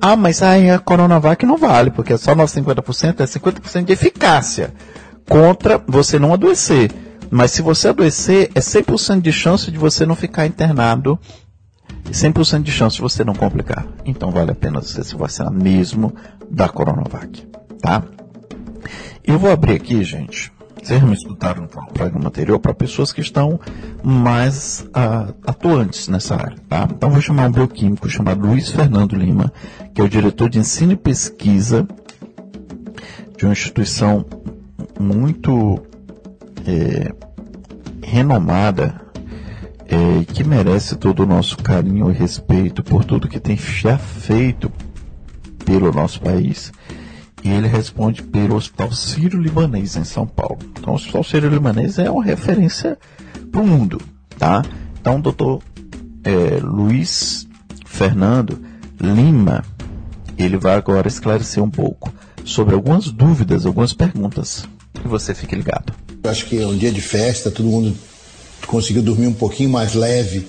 Ah, 0.00 0.14
mas 0.14 0.40
aí 0.40 0.70
a 0.70 0.78
Coronavac 0.78 1.44
não 1.44 1.56
vale, 1.56 1.90
porque 1.90 2.12
é 2.12 2.16
só 2.16 2.32
50%, 2.32 3.20
é 3.20 3.24
50% 3.24 3.84
de 3.84 3.92
eficácia 3.92 4.72
contra 5.30 5.80
você 5.86 6.18
não 6.18 6.34
adoecer. 6.34 6.90
Mas 7.30 7.52
se 7.52 7.62
você 7.62 7.88
adoecer, 7.88 8.50
é 8.52 8.58
100% 8.58 9.20
de 9.20 9.32
chance 9.32 9.70
de 9.70 9.78
você 9.78 10.04
não 10.04 10.16
ficar 10.16 10.44
internado 10.44 11.16
e 12.06 12.10
100% 12.10 12.62
de 12.62 12.72
chance 12.72 12.96
de 12.96 13.02
você 13.02 13.22
não 13.22 13.32
complicar. 13.32 13.86
Então 14.04 14.32
vale 14.32 14.50
a 14.50 14.54
pena 14.56 14.82
você 14.82 15.04
se 15.04 15.14
vacinar 15.14 15.52
mesmo 15.52 16.12
da 16.50 16.68
Coronavac, 16.68 17.46
tá? 17.80 18.02
Eu 19.24 19.38
vou 19.38 19.52
abrir 19.52 19.74
aqui, 19.74 20.02
gente. 20.02 20.52
Vocês 20.82 21.00
me 21.00 21.14
escutaram 21.14 21.62
no 21.62 21.68
programa 21.68 22.26
anterior 22.26 22.58
para 22.58 22.74
pessoas 22.74 23.12
que 23.12 23.20
estão 23.20 23.60
mais 24.02 24.84
uh, 24.88 25.32
atuantes 25.46 26.08
nessa 26.08 26.34
área, 26.34 26.56
tá? 26.68 26.88
Então 26.90 27.10
vou 27.10 27.20
chamar 27.20 27.48
um 27.48 27.52
bioquímico 27.52 28.08
chamado 28.08 28.44
Luiz 28.44 28.70
Fernando 28.70 29.14
Lima, 29.14 29.52
que 29.94 30.00
é 30.00 30.04
o 30.04 30.08
diretor 30.08 30.48
de 30.48 30.58
ensino 30.58 30.92
e 30.92 30.96
pesquisa 30.96 31.86
de 33.36 33.44
uma 33.44 33.52
instituição 33.52 34.24
muito 34.98 35.82
é, 36.66 37.12
renomada 38.02 39.00
é, 39.86 40.24
que 40.24 40.44
merece 40.44 40.96
todo 40.96 41.24
o 41.24 41.26
nosso 41.26 41.56
carinho 41.58 42.10
e 42.10 42.14
respeito 42.14 42.82
por 42.82 43.04
tudo 43.04 43.28
que 43.28 43.40
tem 43.40 43.56
já 43.56 43.98
feito 43.98 44.70
pelo 45.64 45.92
nosso 45.92 46.20
país. 46.20 46.72
E 47.42 47.48
ele 47.48 47.66
responde 47.66 48.22
pelo 48.22 48.54
Hospital 48.54 48.92
Sírio-Libanês 48.92 49.96
em 49.96 50.04
São 50.04 50.26
Paulo. 50.26 50.58
Então, 50.78 50.92
o 50.92 50.96
Hospital 50.96 51.24
Sírio-Libanês 51.24 51.98
é 51.98 52.10
uma 52.10 52.22
referência 52.22 52.98
para 53.50 53.60
o 53.60 53.66
mundo, 53.66 54.00
tá? 54.38 54.62
Então, 55.00 55.18
o 55.18 55.22
doutor 55.22 55.62
é, 56.22 56.60
Luiz 56.62 57.48
Fernando 57.86 58.60
Lima, 59.00 59.64
ele 60.36 60.56
vai 60.56 60.74
agora 60.76 61.08
esclarecer 61.08 61.62
um 61.62 61.70
pouco 61.70 62.12
sobre 62.44 62.74
algumas 62.74 63.06
dúvidas, 63.06 63.66
algumas 63.66 63.92
perguntas 63.92 64.64
que 64.94 65.08
você 65.08 65.34
fique 65.34 65.54
ligado. 65.54 65.92
Eu 66.22 66.30
acho 66.30 66.46
que 66.46 66.60
é 66.60 66.66
um 66.66 66.76
dia 66.76 66.90
de 66.90 67.00
festa, 67.00 67.50
todo 67.50 67.66
mundo 67.66 67.96
conseguiu 68.66 69.02
dormir 69.02 69.26
um 69.26 69.32
pouquinho 69.32 69.70
mais 69.70 69.94
leve 69.94 70.46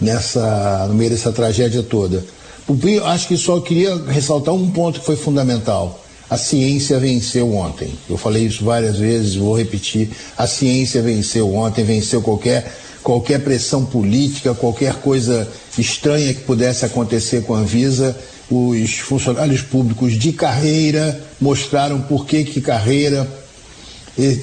nessa, 0.00 0.86
no 0.88 0.94
meio 0.94 1.10
dessa 1.10 1.32
tragédia 1.32 1.82
toda. 1.82 2.24
Eu 2.68 3.06
acho 3.06 3.28
que 3.28 3.36
só 3.36 3.60
queria 3.60 3.96
ressaltar 4.04 4.54
um 4.54 4.70
ponto 4.70 5.00
que 5.00 5.06
foi 5.06 5.16
fundamental. 5.16 6.04
A 6.28 6.36
ciência 6.36 6.98
venceu 7.00 7.52
ontem. 7.52 7.92
Eu 8.08 8.16
falei 8.16 8.44
isso 8.44 8.64
várias 8.64 8.96
vezes, 8.96 9.34
vou 9.34 9.56
repetir. 9.56 10.10
A 10.38 10.46
ciência 10.46 11.02
venceu 11.02 11.52
ontem, 11.52 11.82
venceu 11.82 12.22
qualquer, 12.22 12.72
qualquer 13.02 13.40
pressão 13.40 13.84
política, 13.84 14.54
qualquer 14.54 14.94
coisa 14.94 15.48
estranha 15.76 16.32
que 16.32 16.42
pudesse 16.42 16.84
acontecer 16.84 17.42
com 17.42 17.56
a 17.56 17.62
Visa. 17.62 18.16
Os 18.50 18.98
funcionários 18.98 19.62
públicos 19.62 20.14
de 20.14 20.32
carreira 20.32 21.20
mostraram 21.40 22.00
por 22.00 22.26
que, 22.26 22.42
que 22.44 22.60
carreira, 22.60 23.26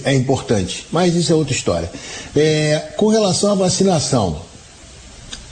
é 0.06 0.14
importante. 0.14 0.86
Mas 0.92 1.16
isso 1.16 1.32
é 1.32 1.36
outra 1.36 1.54
história. 1.54 1.92
É, 2.36 2.94
com 2.96 3.08
relação 3.08 3.52
à 3.52 3.56
vacinação, 3.56 4.42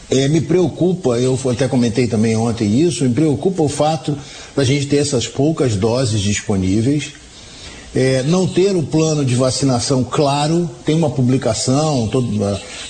é, 0.09 0.27
me 0.27 0.41
preocupa, 0.41 1.17
eu 1.17 1.37
até 1.51 1.67
comentei 1.67 2.07
também 2.07 2.35
ontem 2.35 2.79
isso, 2.81 3.03
me 3.03 3.13
preocupa 3.13 3.63
o 3.63 3.69
fato 3.69 4.17
da 4.55 4.63
gente 4.63 4.85
ter 4.85 4.97
essas 4.97 5.27
poucas 5.27 5.75
doses 5.75 6.21
disponíveis, 6.21 7.13
é, 7.95 8.23
não 8.23 8.45
ter 8.45 8.75
o 8.75 8.83
plano 8.83 9.23
de 9.23 9.35
vacinação 9.35 10.03
claro, 10.03 10.69
tem 10.85 10.95
uma 10.95 11.09
publicação, 11.09 12.07
todo, 12.07 12.29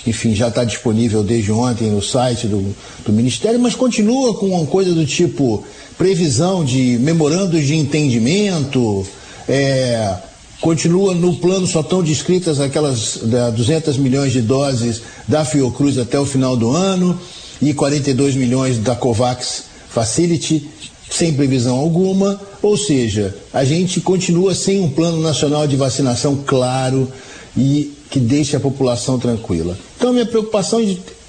enfim, 0.08 0.34
já 0.34 0.48
está 0.48 0.64
disponível 0.64 1.24
desde 1.24 1.52
ontem 1.52 1.92
no 1.92 2.02
site 2.02 2.48
do, 2.48 2.76
do 3.06 3.14
Ministério, 3.14 3.60
mas 3.60 3.76
continua 3.76 4.34
com 4.34 4.48
uma 4.48 4.66
coisa 4.66 4.94
do 4.94 5.06
tipo 5.06 5.64
previsão 5.98 6.66
de 6.66 6.98
memorandos 7.00 7.66
de 7.66 7.76
entendimento, 7.76 9.06
é, 9.48 10.16
Continua 10.62 11.14
no 11.14 11.36
plano, 11.36 11.68
só 11.68 11.82
estão 11.82 12.02
descritas 12.02 12.60
aquelas 12.60 13.18
da 13.24 13.50
200 13.50 13.98
milhões 13.98 14.32
de 14.32 14.42
doses 14.42 15.02
da 15.28 15.44
Fiocruz 15.44 15.98
até 15.98 16.20
o 16.20 16.26
final 16.26 16.56
do 16.56 16.72
ano 16.72 17.20
e 17.62 17.74
42 17.74 18.36
milhões 18.36 18.78
da 18.80 18.96
COVAX 18.96 19.66
Facility, 19.90 20.68
sem 21.16 21.34
previsão 21.34 21.76
alguma. 21.76 22.40
Ou 22.62 22.78
seja, 22.78 23.36
a 23.54 23.64
gente 23.64 24.02
continua 24.02 24.54
sem 24.54 24.82
um 24.82 24.90
plano 24.90 25.22
nacional 25.22 25.68
de 25.68 25.76
vacinação 25.76 26.44
claro 26.46 27.12
e 27.58 27.94
que 28.10 28.20
deixe 28.20 28.56
a 28.56 28.60
população 28.60 29.18
tranquila. 29.18 29.78
Então, 29.98 30.14
minha 30.14 30.26
preocupação 30.26 30.82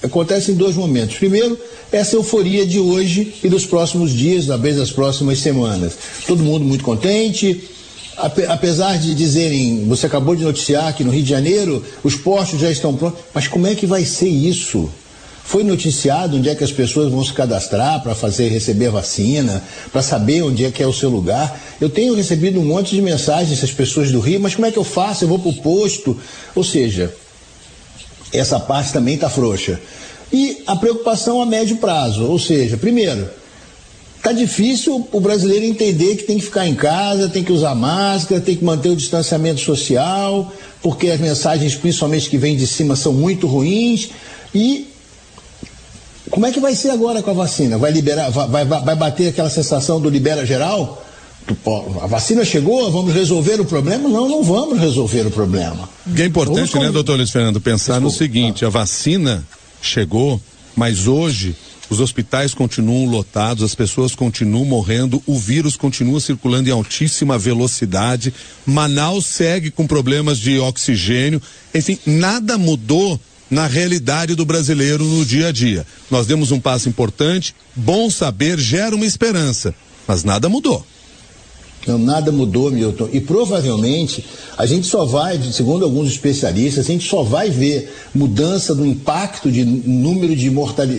acontece 0.03 0.53
em 0.53 0.55
dois 0.55 0.75
momentos. 0.75 1.16
Primeiro, 1.16 1.59
essa 1.90 2.16
euforia 2.16 2.66
de 2.66 2.79
hoje 2.79 3.35
e 3.42 3.49
dos 3.49 3.64
próximos 3.64 4.12
dias, 4.12 4.46
talvez 4.46 4.77
das 4.77 4.90
próximas 4.90 5.38
semanas. 5.38 5.92
Todo 6.27 6.42
mundo 6.42 6.64
muito 6.64 6.85
contente, 6.85 7.62
apesar 8.49 8.99
de 8.99 9.14
dizerem, 9.14 9.85
você 9.87 10.07
acabou 10.07 10.35
de 10.35 10.42
noticiar 10.42 10.94
que 10.94 11.05
no 11.05 11.12
Rio 11.12 11.22
de 11.22 11.31
Janeiro 11.31 11.83
os 12.03 12.16
postos 12.16 12.61
já 12.61 12.70
estão 12.70 12.94
prontos, 12.94 13.20
mas 13.33 13.46
como 13.46 13.66
é 13.66 13.75
que 13.75 13.87
vai 13.87 14.05
ser 14.05 14.29
isso? 14.29 14.90
Foi 15.46 15.62
noticiado 15.62 16.37
onde 16.37 16.48
é 16.48 16.56
que 16.56 16.64
as 16.64 16.72
pessoas 16.72 17.09
vão 17.09 17.24
se 17.24 17.32
cadastrar 17.32 18.02
para 18.02 18.16
fazer 18.16 18.48
receber 18.48 18.90
vacina, 18.90 19.62
para 19.92 20.02
saber 20.02 20.42
onde 20.42 20.64
é 20.64 20.72
que 20.72 20.82
é 20.82 20.87
o 20.87 20.92
seu 20.92 21.09
lugar. 21.09 21.56
Eu 21.80 21.88
tenho 21.88 22.14
recebido 22.14 22.59
um 22.59 22.64
monte 22.64 22.96
de 22.96 23.00
mensagens 23.00 23.50
dessas 23.50 23.70
pessoas 23.70 24.11
do 24.11 24.18
Rio, 24.18 24.40
mas 24.40 24.56
como 24.56 24.66
é 24.66 24.72
que 24.72 24.76
eu 24.76 24.82
faço? 24.82 25.22
Eu 25.22 25.28
vou 25.28 25.38
para 25.38 25.50
o 25.50 25.54
posto? 25.54 26.18
Ou 26.52 26.64
seja, 26.64 27.14
essa 28.32 28.59
parte 28.59 28.92
também 28.92 29.14
está 29.14 29.30
frouxa. 29.30 29.80
E 30.32 30.64
a 30.66 30.74
preocupação 30.74 31.40
a 31.40 31.46
médio 31.46 31.76
prazo, 31.76 32.24
ou 32.24 32.40
seja, 32.40 32.76
primeiro, 32.76 33.28
Tá 34.22 34.32
difícil 34.32 35.06
o 35.12 35.20
brasileiro 35.20 35.64
entender 35.64 36.16
que 36.16 36.24
tem 36.24 36.37
que 36.37 36.46
ficar 36.46 36.66
em 36.66 36.74
casa, 36.74 37.28
tem 37.28 37.44
que 37.44 37.52
usar 37.52 37.76
máscara, 37.76 38.40
tem 38.40 38.56
que 38.56 38.64
manter 38.64 38.88
o 38.88 38.96
distanciamento 38.96 39.61
social, 39.61 40.52
porque 40.82 41.11
as 41.11 41.20
mensagens, 41.20 41.76
principalmente 41.76 42.28
que 42.28 42.37
vêm 42.37 42.56
de 42.56 42.66
cima, 42.66 42.96
são 42.96 43.12
muito 43.12 43.46
ruins. 43.46 44.11
E 44.52 44.88
como 46.30 46.46
é 46.46 46.52
que 46.52 46.60
vai 46.60 46.74
ser 46.74 46.90
agora 46.90 47.22
com 47.22 47.30
a 47.30 47.34
vacina? 47.34 47.78
Vai 47.78 47.92
liberar, 47.92 48.30
vai, 48.30 48.64
vai, 48.64 48.64
vai 48.64 48.96
bater 48.96 49.28
aquela 49.28 49.50
sensação 49.50 50.00
do 50.00 50.08
libera 50.08 50.44
geral? 50.44 51.04
A 52.02 52.06
vacina 52.06 52.44
chegou, 52.44 52.90
vamos 52.90 53.14
resolver 53.14 53.60
o 53.60 53.64
problema? 53.64 54.08
Não, 54.08 54.28
não 54.28 54.42
vamos 54.42 54.80
resolver 54.80 55.26
o 55.26 55.30
problema. 55.30 55.88
é 56.16 56.24
importante, 56.24 56.76
né, 56.78 56.90
doutor 56.90 57.16
Luiz 57.16 57.30
Fernando, 57.30 57.60
pensar 57.60 57.94
Desculpa. 57.94 58.00
no 58.04 58.10
seguinte: 58.10 58.64
a 58.64 58.68
vacina 58.68 59.46
chegou, 59.80 60.40
mas 60.74 61.06
hoje 61.06 61.54
os 61.88 62.00
hospitais 62.00 62.52
continuam 62.52 63.06
lotados, 63.06 63.62
as 63.62 63.74
pessoas 63.76 64.14
continuam 64.14 64.64
morrendo, 64.64 65.22
o 65.24 65.38
vírus 65.38 65.76
continua 65.76 66.18
circulando 66.18 66.68
em 66.68 66.72
altíssima 66.72 67.38
velocidade. 67.38 68.34
Manaus 68.66 69.26
segue 69.26 69.70
com 69.70 69.86
problemas 69.86 70.38
de 70.38 70.58
oxigênio. 70.58 71.40
Enfim, 71.72 71.96
nada 72.04 72.58
mudou 72.58 73.20
na 73.50 73.66
realidade 73.66 74.35
do 74.35 74.44
brasileiro 74.44 75.04
no 75.04 75.24
dia 75.24 75.48
a 75.48 75.52
dia. 75.52 75.87
Nós 76.11 76.26
demos 76.26 76.50
um 76.50 76.61
passo 76.61 76.88
importante, 76.88 77.54
bom 77.74 78.11
saber, 78.11 78.59
gera 78.59 78.94
uma 78.94 79.06
esperança, 79.06 79.74
mas 80.06 80.24
nada 80.24 80.48
mudou. 80.48 80.85
Não, 81.87 81.98
nada 81.98 82.32
mudou, 82.32 82.70
Milton. 82.70 83.09
E 83.12 83.20
provavelmente 83.20 84.24
a 84.59 84.66
gente 84.66 84.88
só 84.88 85.04
vai, 85.04 85.40
segundo 85.52 85.85
alguns 85.85 86.11
especialistas, 86.11 86.85
a 86.85 86.92
gente 86.92 87.09
só 87.09 87.22
vai 87.22 87.48
ver 87.48 87.94
mudança 88.12 88.74
do 88.74 88.85
impacto 88.85 89.50
de 89.52 89.64
número 89.64 90.35
de, 90.35 90.50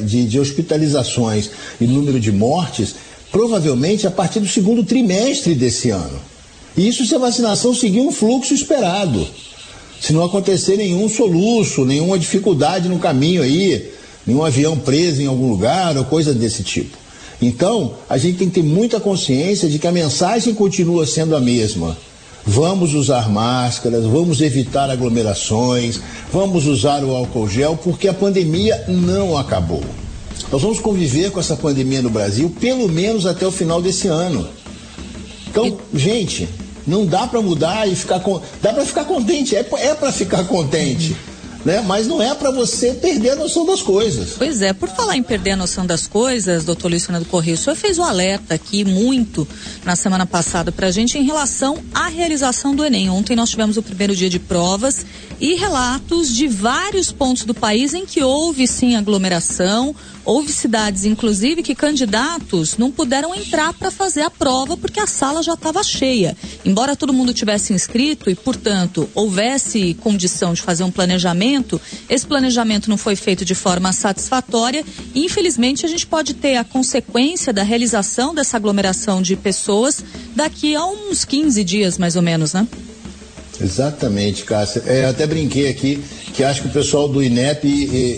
de, 0.05 0.25
de 0.25 0.39
hospitalizações 0.39 1.49
e 1.81 1.86
número 1.86 2.19
de 2.19 2.31
mortes, 2.31 2.95
provavelmente 3.31 4.07
a 4.07 4.12
partir 4.12 4.39
do 4.39 4.47
segundo 4.47 4.83
trimestre 4.83 5.53
desse 5.53 5.89
ano. 5.89 6.21
Isso 6.77 7.05
se 7.05 7.15
a 7.15 7.19
vacinação 7.19 7.73
seguir 7.73 7.99
um 7.99 8.12
fluxo 8.12 8.53
esperado. 8.53 9.27
Se 9.99 10.13
não 10.13 10.23
acontecer 10.23 10.77
nenhum 10.77 11.10
soluço, 11.10 11.86
nenhuma 11.86 12.19
dificuldade 12.19 12.88
no 12.88 12.99
caminho 12.99 13.41
aí, 13.41 13.91
nenhum 14.25 14.43
avião 14.43 14.77
preso 14.77 15.21
em 15.21 15.25
algum 15.25 15.49
lugar 15.49 15.97
ou 15.97 16.05
coisa 16.05 16.33
desse 16.33 16.63
tipo. 16.63 16.97
Então, 17.41 17.93
a 18.10 18.17
gente 18.17 18.38
tem 18.38 18.49
que 18.49 18.62
ter 18.62 18.67
muita 18.67 18.99
consciência 18.99 19.69
de 19.69 19.77
que 19.77 19.88
a 19.88 19.91
mensagem 19.91 20.53
continua 20.53 21.05
sendo 21.05 21.36
a 21.36 21.39
mesma. 21.39 21.97
Vamos 22.45 22.93
usar 22.93 23.29
máscaras, 23.29 24.05
vamos 24.05 24.41
evitar 24.41 24.89
aglomerações, 24.89 25.99
vamos 26.31 26.65
usar 26.65 27.03
o 27.03 27.13
álcool 27.13 27.49
gel, 27.49 27.77
porque 27.83 28.07
a 28.07 28.13
pandemia 28.13 28.86
não 28.88 29.38
acabou. 29.38 29.83
Nós 30.51 30.62
vamos 30.62 30.79
conviver 30.79 31.31
com 31.31 31.39
essa 31.39 31.57
pandemia 31.57 32.01
no 32.01 32.10
Brasil 32.10 32.49
pelo 32.60 32.88
menos 32.88 33.25
até 33.25 33.45
o 33.45 33.51
final 33.51 33.81
desse 33.81 34.07
ano. 34.07 34.47
Então, 35.49 35.77
gente, 35.93 36.47
não 36.88 37.06
dá 37.06 37.28
para 37.28 37.41
mudar 37.41 37.88
e 37.88 37.95
ficar 37.95 38.21
com, 38.21 38.41
dá 38.62 38.73
para 38.73 38.86
ficar 38.86 39.04
contente, 39.06 39.56
é, 39.56 39.60
é 39.60 39.93
para 39.93 40.12
ficar 40.12 40.45
contente 40.45 41.15
né? 41.67 41.84
Mas 41.86 42.08
não 42.08 42.21
é 42.21 42.34
para 42.34 42.49
você 42.49 42.93
perder 42.93 43.32
a 43.32 43.36
noção 43.36 43.65
das 43.65 43.82
coisas. 43.82 44.36
Pois 44.38 44.62
é, 44.62 44.71
por 44.71 44.88
falar 44.88 45.17
em 45.17 45.21
perder 45.21 45.51
a 45.51 45.56
noção 45.58 45.86
das 45.86 46.08
coisas, 46.08 46.63
doutor 46.63 46.89
Luiz 46.89 47.06
Fernando 47.06 47.25
Correia, 47.25 47.56
o 47.56 47.58
senhor 47.58 47.75
fez 47.75 47.99
o 47.99 48.03
alerta 48.03 48.53
aqui 48.53 48.86
muito 48.86 49.45
na 49.84 49.93
semana 49.97 50.25
passada 50.25 50.71
para 50.71 50.88
a 50.88 50.91
gente 50.91 51.17
em 51.17 51.23
relação 51.23 51.77
à 51.93 52.08
realização 52.08 52.73
do 52.73 52.86
Enem. 52.86 53.10
Ontem 53.10 53.36
nós 53.36 53.49
tivemos 53.49 53.75
o 53.75 53.84
primeiro 53.84 54.15
dia 54.15 54.30
de 54.30 54.39
provas 54.39 55.06
e 55.41 55.56
relatos 55.56 56.34
de 56.34 56.47
vários 56.47 57.12
pontos 57.12 57.43
do 57.43 57.53
país 57.53 57.93
em 57.93 58.06
que 58.06 58.23
houve 58.23 58.65
sim 58.65 58.95
aglomeração, 58.95 59.93
Houve 60.27 60.51
cidades, 60.51 61.06
inclusive, 61.06 61.63
que 61.63 61.73
candidatos 61.73 62.77
não 62.77 62.91
puderam 62.91 63.34
entrar 63.34 63.71
para 63.71 63.89
fazer 63.89 64.23
a 64.23 64.30
prova 64.30 64.75
porque 64.75 64.99
a 64.99 65.08
sala 65.08 65.41
já 65.41 65.53
estava 65.53 65.82
cheia. 65.82 66.36
Embora 66.65 66.97
todo 66.97 67.13
mundo 67.13 67.34
tivesse 67.34 67.71
inscrito 67.71 68.30
e, 68.30 68.36
portanto, 68.36 69.10
houvesse 69.15 69.93
condição 70.01 70.53
de 70.53 70.62
fazer 70.62 70.84
um 70.84 70.91
planejamento, 70.91 71.57
esse 72.10 72.26
planejamento 72.26 72.89
não 72.89 72.98
foi 72.98 73.15
feito 73.15 73.46
de 73.46 73.56
forma 73.56 73.91
satisfatória 73.93 74.84
e, 75.13 75.26
infelizmente, 75.26 75.86
a 75.86 75.89
gente 75.89 76.06
pode 76.06 76.34
ter 76.34 76.58
a 76.58 76.63
consequência 76.63 77.54
da 77.54 77.63
realização 77.63 78.34
dessa 78.34 78.58
aglomeração 78.58 79.22
de 79.22 79.36
pessoas 79.36 80.04
daqui 80.36 80.76
a 80.76 80.86
uns 80.86 81.26
15 81.26 81.63
dias, 81.63 81.98
mais 81.98 82.15
ou 82.15 82.22
menos, 82.22 82.54
né? 82.54 82.67
Exatamente, 83.60 84.43
Cássia. 84.43 84.84
É, 84.86 85.06
até 85.06 85.26
brinquei 85.26 85.67
aqui 85.67 86.04
que 86.34 86.43
acho 86.43 86.62
que 86.62 86.67
o 86.67 86.72
pessoal 86.72 87.08
do 87.08 87.24
INEP 87.24 87.67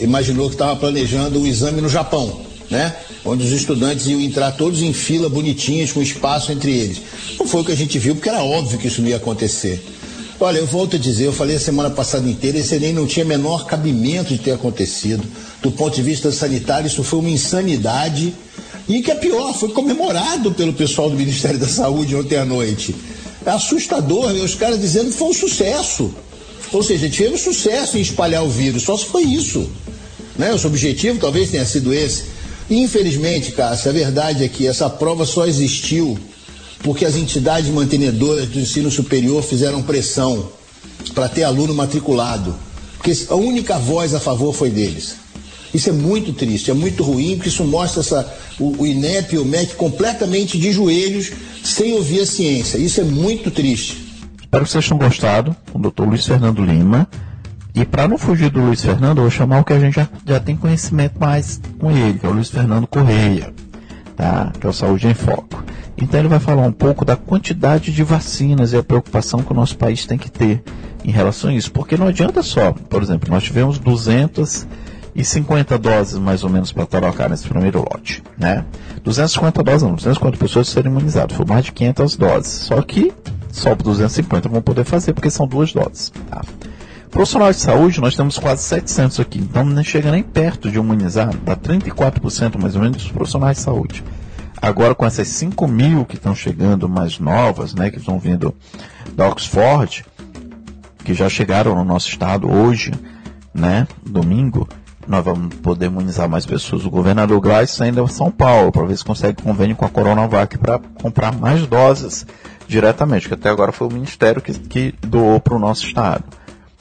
imaginou 0.03 0.49
que 0.49 0.55
estava 0.55 0.75
planejando 0.75 1.39
o 1.39 1.47
exame 1.47 1.79
no 1.79 1.87
Japão, 1.87 2.41
né? 2.69 2.93
Onde 3.23 3.45
os 3.45 3.51
estudantes 3.51 4.07
iam 4.07 4.19
entrar 4.19 4.51
todos 4.51 4.81
em 4.81 4.91
fila 4.91 5.29
bonitinhas, 5.29 5.91
com 5.91 6.01
espaço 6.01 6.51
entre 6.51 6.71
eles. 6.71 7.01
Não 7.39 7.47
foi 7.47 7.61
o 7.61 7.65
que 7.65 7.71
a 7.71 7.75
gente 7.75 7.97
viu, 7.97 8.15
porque 8.15 8.29
era 8.29 8.43
óbvio 8.43 8.77
que 8.77 8.87
isso 8.87 9.01
não 9.01 9.09
ia 9.09 9.15
acontecer. 9.15 9.81
Olha, 10.41 10.59
eu 10.59 10.65
volto 10.65 10.95
a 10.95 10.99
dizer, 10.99 11.25
eu 11.25 11.33
falei 11.33 11.57
a 11.57 11.59
semana 11.59 11.89
passada 11.89 12.29
inteira, 12.29 12.57
esse 12.57 12.73
Enem 12.73 12.93
não 12.93 13.05
tinha 13.05 13.25
menor 13.25 13.65
cabimento 13.65 14.33
de 14.33 14.39
ter 14.39 14.51
acontecido. 14.51 15.21
Do 15.61 15.69
ponto 15.69 15.93
de 15.93 16.01
vista 16.01 16.31
sanitário, 16.31 16.87
isso 16.87 17.03
foi 17.03 17.19
uma 17.19 17.29
insanidade. 17.29 18.33
E 18.87 19.01
que 19.01 19.11
é 19.11 19.15
pior, 19.15 19.53
foi 19.53 19.69
comemorado 19.69 20.53
pelo 20.53 20.71
pessoal 20.71 21.09
do 21.09 21.17
Ministério 21.17 21.59
da 21.59 21.67
Saúde 21.67 22.15
ontem 22.15 22.37
à 22.37 22.45
noite. 22.45 22.95
É 23.45 23.49
assustador, 23.49 24.31
os 24.31 24.55
caras 24.55 24.79
dizendo 24.79 25.11
que 25.11 25.17
foi 25.17 25.27
um 25.27 25.33
sucesso. 25.33 26.09
Ou 26.71 26.81
seja, 26.81 27.09
tivemos 27.09 27.41
sucesso 27.41 27.97
em 27.97 28.01
espalhar 28.01 28.43
o 28.43 28.49
vírus, 28.49 28.83
só 28.83 28.95
se 28.95 29.07
foi 29.07 29.23
isso. 29.23 29.69
Né? 30.37 30.53
O 30.53 30.67
objetivo 30.67 31.19
talvez 31.19 31.51
tenha 31.51 31.65
sido 31.65 31.93
esse. 31.93 32.23
Infelizmente, 32.69 33.51
Cássio, 33.51 33.89
a 33.89 33.93
verdade 33.93 34.45
é 34.45 34.47
que 34.47 34.65
essa 34.65 34.89
prova 34.89 35.25
só 35.25 35.45
existiu 35.45 36.17
porque 36.83 37.05
as 37.05 37.15
entidades 37.15 37.69
mantenedoras 37.69 38.47
do 38.47 38.59
ensino 38.59 38.89
superior 38.89 39.43
fizeram 39.43 39.81
pressão 39.81 40.49
para 41.13 41.27
ter 41.27 41.43
aluno 41.43 41.73
matriculado. 41.73 42.55
Porque 42.97 43.13
a 43.29 43.35
única 43.35 43.77
voz 43.77 44.13
a 44.13 44.19
favor 44.19 44.53
foi 44.53 44.69
deles. 44.69 45.15
Isso 45.73 45.89
é 45.89 45.93
muito 45.93 46.33
triste, 46.33 46.71
é 46.71 46.73
muito 46.73 47.03
ruim, 47.03 47.35
porque 47.35 47.49
isso 47.49 47.63
mostra 47.63 48.01
essa, 48.01 48.33
o, 48.59 48.81
o 48.81 48.87
INEP 48.87 49.35
e 49.35 49.37
o 49.37 49.45
MEC 49.45 49.75
completamente 49.75 50.57
de 50.57 50.71
joelhos, 50.71 51.31
sem 51.63 51.93
ouvir 51.93 52.21
a 52.21 52.25
ciência. 52.25 52.77
Isso 52.77 52.99
é 53.01 53.03
muito 53.03 53.51
triste. 53.51 54.09
Espero 54.41 54.65
que 54.65 54.71
vocês 54.71 54.87
tenham 54.87 54.97
gostado, 54.97 55.55
o 55.71 55.77
Dr. 55.79 56.05
Luiz 56.05 56.25
Fernando 56.25 56.63
Lima. 56.63 57.07
E 57.75 57.85
para 57.85 58.07
não 58.07 58.17
fugir 58.17 58.49
do 58.49 58.59
Luiz 58.59 58.81
Fernando, 58.81 59.19
eu 59.19 59.23
vou 59.23 59.31
chamar 59.31 59.59
o 59.59 59.63
que 59.63 59.73
a 59.73 59.79
gente 59.79 59.93
já, 59.93 60.09
já 60.25 60.39
tem 60.39 60.57
conhecimento 60.57 61.19
mais 61.19 61.61
com 61.77 61.91
ele, 61.91 62.17
que 62.17 62.25
é 62.25 62.29
o 62.29 62.33
Luiz 62.33 62.49
Fernando 62.49 62.87
Correia, 62.87 63.53
tá? 64.17 64.51
que 64.59 64.65
é 64.65 64.69
o 64.69 64.73
Saúde 64.73 65.07
em 65.07 65.13
Foco. 65.13 65.63
Então 66.01 66.19
ele 66.19 66.29
vai 66.29 66.39
falar 66.39 66.63
um 66.63 66.71
pouco 66.71 67.03
da 67.03 67.15
quantidade 67.15 67.91
de 67.91 68.03
vacinas 68.03 68.71
e 68.71 68.77
a 68.77 68.83
preocupação 68.83 69.41
que 69.41 69.51
o 69.51 69.55
nosso 69.55 69.77
país 69.77 70.05
tem 70.05 70.17
que 70.17 70.31
ter 70.31 70.63
em 71.03 71.11
relação 71.11 71.49
a 71.49 71.53
isso. 71.53 71.71
Porque 71.71 71.97
não 71.97 72.07
adianta 72.07 72.41
só, 72.41 72.71
por 72.71 73.03
exemplo, 73.03 73.29
nós 73.29 73.43
tivemos 73.43 73.77
250 73.79 75.77
doses 75.77 76.17
mais 76.17 76.43
ou 76.43 76.49
menos 76.49 76.71
para 76.71 76.85
colocar 76.85 77.27
nesse 77.27 77.47
primeiro 77.47 77.79
lote, 77.79 78.23
né? 78.37 78.63
250 79.03 79.61
doses 79.61 79.83
não, 79.83 79.95
250 79.95 80.37
pessoas 80.37 80.69
serem 80.69 80.89
imunizadas, 80.89 81.35
foi 81.35 81.45
mais 81.45 81.65
de 81.65 81.73
500 81.73 82.15
doses. 82.15 82.51
Só 82.51 82.81
que 82.81 83.11
só 83.51 83.75
250 83.75 84.47
vão 84.47 84.61
poder 84.61 84.85
fazer, 84.85 85.13
porque 85.13 85.29
são 85.29 85.47
duas 85.47 85.73
doses. 85.73 86.13
Tá? 86.29 86.41
Profissionais 87.11 87.57
de 87.57 87.63
saúde, 87.63 87.99
nós 87.99 88.15
temos 88.15 88.37
quase 88.37 88.61
700 88.63 89.19
aqui, 89.19 89.39
então 89.39 89.65
não 89.65 89.83
chega 89.83 90.11
nem 90.11 90.21
perto 90.21 90.69
de 90.69 90.77
imunizar, 90.77 91.35
dá 91.43 91.55
34% 91.55 92.61
mais 92.61 92.75
ou 92.75 92.81
menos 92.81 92.97
dos 92.97 93.11
profissionais 93.11 93.57
de 93.57 93.63
saúde. 93.63 94.03
Agora, 94.61 94.93
com 94.93 95.05
essas 95.05 95.27
5 95.29 95.67
mil 95.67 96.05
que 96.05 96.15
estão 96.15 96.35
chegando 96.35 96.89
mais 96.89 97.19
novas, 97.19 97.73
né, 97.73 97.89
que 97.89 97.97
estão 97.97 98.19
vindo 98.19 98.53
da 99.13 99.27
Oxford, 99.27 100.05
que 101.03 101.13
já 101.13 101.29
chegaram 101.29 101.75
no 101.75 101.83
nosso 101.83 102.09
estado 102.09 102.51
hoje, 102.51 102.91
né, 103.53 103.87
domingo, 104.05 104.67
nós 105.07 105.23
vamos 105.23 105.55
poder 105.55 105.87
imunizar 105.87 106.29
mais 106.29 106.45
pessoas. 106.45 106.85
O 106.85 106.89
governador 106.89 107.39
Gleis 107.39 107.79
ainda 107.81 108.01
é 108.01 108.07
São 108.07 108.29
Paulo, 108.29 108.71
para 108.71 108.85
ver 108.85 108.97
se 108.97 109.03
consegue 109.03 109.41
convênio 109.41 109.75
com 109.75 109.85
a 109.85 109.89
Coronavac 109.89 110.57
para 110.57 110.79
comprar 111.01 111.33
mais 111.33 111.65
doses 111.65 112.27
diretamente, 112.67 113.27
que 113.27 113.33
até 113.33 113.49
agora 113.49 113.71
foi 113.71 113.87
o 113.87 113.91
Ministério 113.91 114.41
que, 114.41 114.53
que 114.53 114.93
doou 115.01 115.39
para 115.39 115.55
o 115.55 115.59
nosso 115.59 115.83
Estado. 115.85 116.25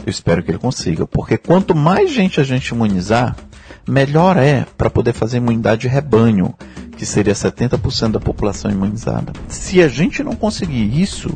Eu 0.04 0.10
espero 0.10 0.42
que 0.42 0.50
ele 0.50 0.58
consiga, 0.58 1.06
porque 1.06 1.38
quanto 1.38 1.74
mais 1.74 2.12
gente 2.12 2.40
a 2.40 2.44
gente 2.44 2.68
imunizar, 2.68 3.34
melhor 3.88 4.36
é 4.36 4.66
para 4.76 4.90
poder 4.90 5.14
fazer 5.14 5.38
imunidade 5.38 5.82
de 5.82 5.88
rebanho, 5.88 6.54
que 6.98 7.06
seria 7.06 7.32
70% 7.32 8.10
da 8.10 8.20
população 8.20 8.68
imunizada. 8.68 9.32
Se 9.46 9.80
a 9.80 9.86
gente 9.86 10.20
não 10.24 10.34
conseguir 10.34 11.00
isso, 11.00 11.30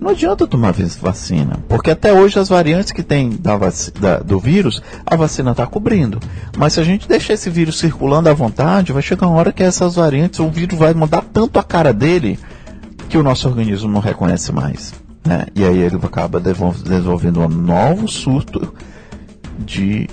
não 0.00 0.10
adianta 0.10 0.44
tomar 0.44 0.72
vacina, 0.72 1.60
porque 1.68 1.92
até 1.92 2.12
hoje 2.12 2.36
as 2.36 2.48
variantes 2.48 2.90
que 2.90 3.02
tem 3.02 3.30
da 3.30 3.56
da, 4.00 4.18
do 4.18 4.40
vírus, 4.40 4.82
a 5.06 5.14
vacina 5.14 5.52
está 5.52 5.68
cobrindo. 5.68 6.18
Mas 6.58 6.72
se 6.72 6.80
a 6.80 6.82
gente 6.82 7.06
deixar 7.06 7.34
esse 7.34 7.48
vírus 7.48 7.78
circulando 7.78 8.28
à 8.28 8.32
vontade, 8.32 8.92
vai 8.92 9.02
chegar 9.02 9.28
uma 9.28 9.38
hora 9.38 9.52
que 9.52 9.62
essas 9.62 9.94
variantes, 9.94 10.40
o 10.40 10.50
vírus 10.50 10.76
vai 10.76 10.92
mudar 10.92 11.22
tanto 11.32 11.60
a 11.60 11.62
cara 11.62 11.92
dele 11.92 12.36
que 13.08 13.16
o 13.16 13.22
nosso 13.22 13.46
organismo 13.46 13.88
não 13.88 14.00
reconhece 14.00 14.50
mais. 14.50 14.92
Né? 15.24 15.46
E 15.54 15.64
aí 15.64 15.78
ele 15.78 15.96
acaba 16.02 16.40
desenvolvendo 16.40 17.40
um 17.40 17.48
novo 17.48 18.08
surto 18.08 18.74
de, 19.60 20.10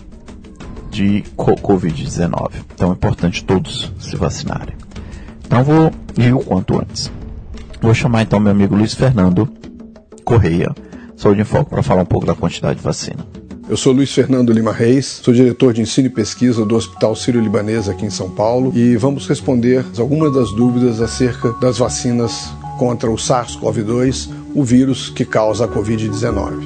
de 0.92 1.24
Covid-19. 1.36 2.52
Então 2.76 2.92
é 2.92 2.94
importante 2.94 3.44
todos 3.44 3.92
se 3.98 4.16
vacinarem. 4.16 4.81
Então 5.52 5.66
vou 5.66 5.92
ir 6.18 6.34
o 6.34 6.40
quanto 6.40 6.80
antes. 6.80 7.12
Vou 7.82 7.94
chamar 7.94 8.22
então 8.22 8.40
meu 8.40 8.54
amigo 8.54 8.74
Luiz 8.74 8.94
Fernando 8.94 9.50
Correia, 10.24 10.74
Saúde 11.18 11.42
em 11.42 11.44
Foco, 11.44 11.70
para 11.70 11.84
falar 11.84 12.04
um 12.04 12.06
pouco 12.06 12.26
da 12.26 12.34
quantidade 12.34 12.80
de 12.80 12.86
vacina. 12.86 13.28
Eu 13.68 13.76
sou 13.76 13.92
Luiz 13.92 14.14
Fernando 14.14 14.54
Lima 14.54 14.72
Reis, 14.72 15.20
sou 15.22 15.34
diretor 15.34 15.74
de 15.74 15.82
ensino 15.82 16.08
e 16.08 16.10
pesquisa 16.10 16.66
do 16.66 16.74
Hospital 16.74 17.14
Sírio-Libanês 17.18 17.90
aqui 17.90 18.06
em 18.06 18.10
São 18.10 18.30
Paulo 18.30 18.72
e 18.74 18.96
vamos 18.96 19.28
responder 19.28 19.86
algumas 19.98 20.34
das 20.34 20.54
dúvidas 20.54 21.02
acerca 21.02 21.52
das 21.60 21.80
vacinas 21.80 22.50
contra 22.80 23.12
o 23.12 23.16
SARS-CoV-2, 23.16 24.30
o 24.56 24.64
vírus 24.64 25.10
que 25.10 25.26
causa 25.26 25.66
a 25.66 25.68
Covid-19. 25.68 26.66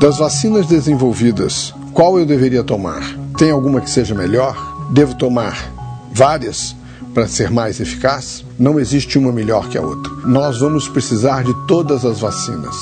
Das 0.00 0.16
vacinas 0.16 0.66
desenvolvidas, 0.66 1.74
qual 1.92 2.18
eu 2.18 2.24
deveria 2.24 2.64
tomar? 2.64 3.02
Tem 3.36 3.50
alguma 3.50 3.82
que 3.82 3.90
seja 3.90 4.14
melhor? 4.14 4.77
Devo 4.90 5.14
tomar 5.14 5.72
várias 6.12 6.74
para 7.12 7.28
ser 7.28 7.50
mais 7.50 7.80
eficaz? 7.80 8.44
Não 8.58 8.78
existe 8.78 9.18
uma 9.18 9.32
melhor 9.32 9.68
que 9.68 9.76
a 9.76 9.82
outra. 9.82 10.12
Nós 10.24 10.60
vamos 10.60 10.88
precisar 10.88 11.44
de 11.44 11.54
todas 11.66 12.04
as 12.04 12.20
vacinas 12.20 12.74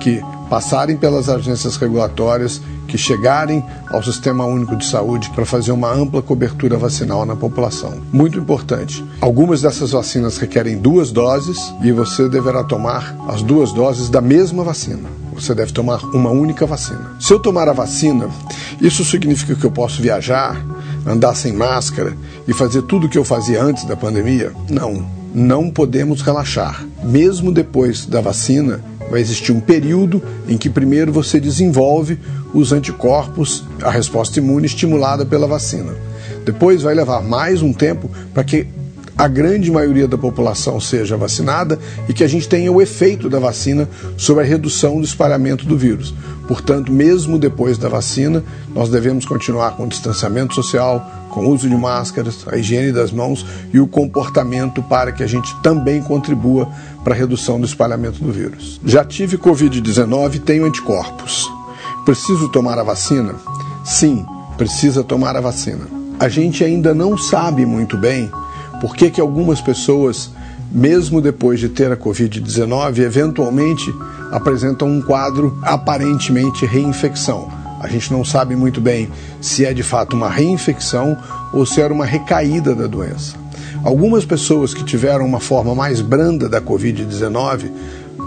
que 0.00 0.20
passarem 0.50 0.96
pelas 0.96 1.28
agências 1.28 1.76
regulatórias, 1.76 2.60
que 2.88 2.98
chegarem 2.98 3.64
ao 3.88 4.02
Sistema 4.02 4.44
Único 4.44 4.76
de 4.76 4.84
Saúde 4.84 5.30
para 5.30 5.46
fazer 5.46 5.72
uma 5.72 5.90
ampla 5.90 6.20
cobertura 6.20 6.76
vacinal 6.76 7.24
na 7.24 7.36
população. 7.36 8.02
Muito 8.12 8.38
importante. 8.38 9.02
Algumas 9.20 9.62
dessas 9.62 9.92
vacinas 9.92 10.36
requerem 10.36 10.76
duas 10.76 11.10
doses 11.10 11.72
e 11.82 11.92
você 11.92 12.28
deverá 12.28 12.64
tomar 12.64 13.16
as 13.28 13.40
duas 13.40 13.72
doses 13.72 14.10
da 14.10 14.20
mesma 14.20 14.64
vacina. 14.64 15.08
Você 15.32 15.54
deve 15.54 15.72
tomar 15.72 16.04
uma 16.14 16.30
única 16.30 16.66
vacina. 16.66 17.16
Se 17.18 17.32
eu 17.32 17.40
tomar 17.40 17.68
a 17.68 17.72
vacina, 17.72 18.28
isso 18.80 19.04
significa 19.04 19.54
que 19.54 19.64
eu 19.64 19.70
posso 19.70 20.02
viajar, 20.02 20.62
andar 21.06 21.34
sem 21.34 21.52
máscara 21.52 22.16
e 22.46 22.52
fazer 22.52 22.82
tudo 22.82 23.06
o 23.06 23.08
que 23.08 23.18
eu 23.18 23.24
fazia 23.24 23.62
antes 23.62 23.84
da 23.84 23.96
pandemia? 23.96 24.52
Não. 24.68 25.04
Não 25.34 25.70
podemos 25.70 26.20
relaxar. 26.20 26.86
Mesmo 27.02 27.50
depois 27.50 28.04
da 28.04 28.20
vacina, 28.20 28.80
vai 29.10 29.20
existir 29.20 29.52
um 29.52 29.60
período 29.60 30.22
em 30.48 30.56
que 30.56 30.70
primeiro 30.70 31.12
você 31.12 31.40
desenvolve 31.40 32.18
os 32.54 32.72
anticorpos, 32.72 33.64
a 33.82 33.90
resposta 33.90 34.38
imune 34.38 34.66
estimulada 34.66 35.24
pela 35.24 35.46
vacina. 35.46 35.92
Depois 36.44 36.82
vai 36.82 36.94
levar 36.94 37.22
mais 37.22 37.62
um 37.62 37.72
tempo 37.72 38.10
para 38.34 38.44
que 38.44 38.66
a 39.16 39.28
grande 39.28 39.70
maioria 39.70 40.08
da 40.08 40.16
população 40.16 40.80
seja 40.80 41.16
vacinada 41.16 41.78
e 42.08 42.12
que 42.12 42.24
a 42.24 42.28
gente 42.28 42.48
tenha 42.48 42.72
o 42.72 42.80
efeito 42.80 43.28
da 43.28 43.38
vacina 43.38 43.88
sobre 44.16 44.42
a 44.42 44.46
redução 44.46 44.96
do 44.98 45.04
espalhamento 45.04 45.66
do 45.66 45.76
vírus. 45.76 46.14
Portanto, 46.48 46.90
mesmo 46.90 47.38
depois 47.38 47.78
da 47.78 47.88
vacina, 47.88 48.42
nós 48.74 48.88
devemos 48.88 49.24
continuar 49.24 49.76
com 49.76 49.84
o 49.84 49.88
distanciamento 49.88 50.54
social, 50.54 51.04
com 51.30 51.46
o 51.46 51.50
uso 51.50 51.68
de 51.68 51.76
máscaras, 51.76 52.44
a 52.46 52.56
higiene 52.56 52.92
das 52.92 53.12
mãos 53.12 53.46
e 53.72 53.78
o 53.78 53.86
comportamento 53.86 54.82
para 54.82 55.12
que 55.12 55.22
a 55.22 55.26
gente 55.26 55.54
também 55.62 56.02
contribua 56.02 56.68
para 57.04 57.14
a 57.14 57.16
redução 57.16 57.60
do 57.60 57.66
espalhamento 57.66 58.22
do 58.22 58.32
vírus. 58.32 58.80
Já 58.84 59.04
tive 59.04 59.38
Covid-19 59.38 60.36
e 60.36 60.38
tenho 60.40 60.66
anticorpos. 60.66 61.48
Preciso 62.04 62.48
tomar 62.48 62.78
a 62.78 62.82
vacina? 62.82 63.34
Sim, 63.84 64.26
precisa 64.56 65.04
tomar 65.04 65.36
a 65.36 65.40
vacina. 65.40 65.86
A 66.18 66.28
gente 66.28 66.62
ainda 66.64 66.94
não 66.94 67.16
sabe 67.16 67.64
muito 67.64 67.96
bem 67.96 68.30
por 68.82 68.96
que, 68.96 69.10
que 69.10 69.20
algumas 69.20 69.60
pessoas, 69.60 70.28
mesmo 70.72 71.20
depois 71.20 71.60
de 71.60 71.68
ter 71.68 71.92
a 71.92 71.96
Covid-19, 71.96 72.98
eventualmente 72.98 73.94
apresentam 74.32 74.88
um 74.88 75.00
quadro 75.00 75.56
aparentemente 75.62 76.66
reinfecção. 76.66 77.48
A 77.78 77.86
gente 77.86 78.12
não 78.12 78.24
sabe 78.24 78.56
muito 78.56 78.80
bem 78.80 79.08
se 79.40 79.64
é 79.64 79.72
de 79.72 79.84
fato 79.84 80.16
uma 80.16 80.28
reinfecção 80.28 81.16
ou 81.52 81.64
se 81.64 81.80
era 81.80 81.94
uma 81.94 82.04
recaída 82.04 82.74
da 82.74 82.88
doença. 82.88 83.36
Algumas 83.84 84.24
pessoas 84.24 84.74
que 84.74 84.82
tiveram 84.82 85.24
uma 85.26 85.38
forma 85.38 85.76
mais 85.76 86.00
branda 86.00 86.48
da 86.48 86.60
Covid-19 86.60 87.70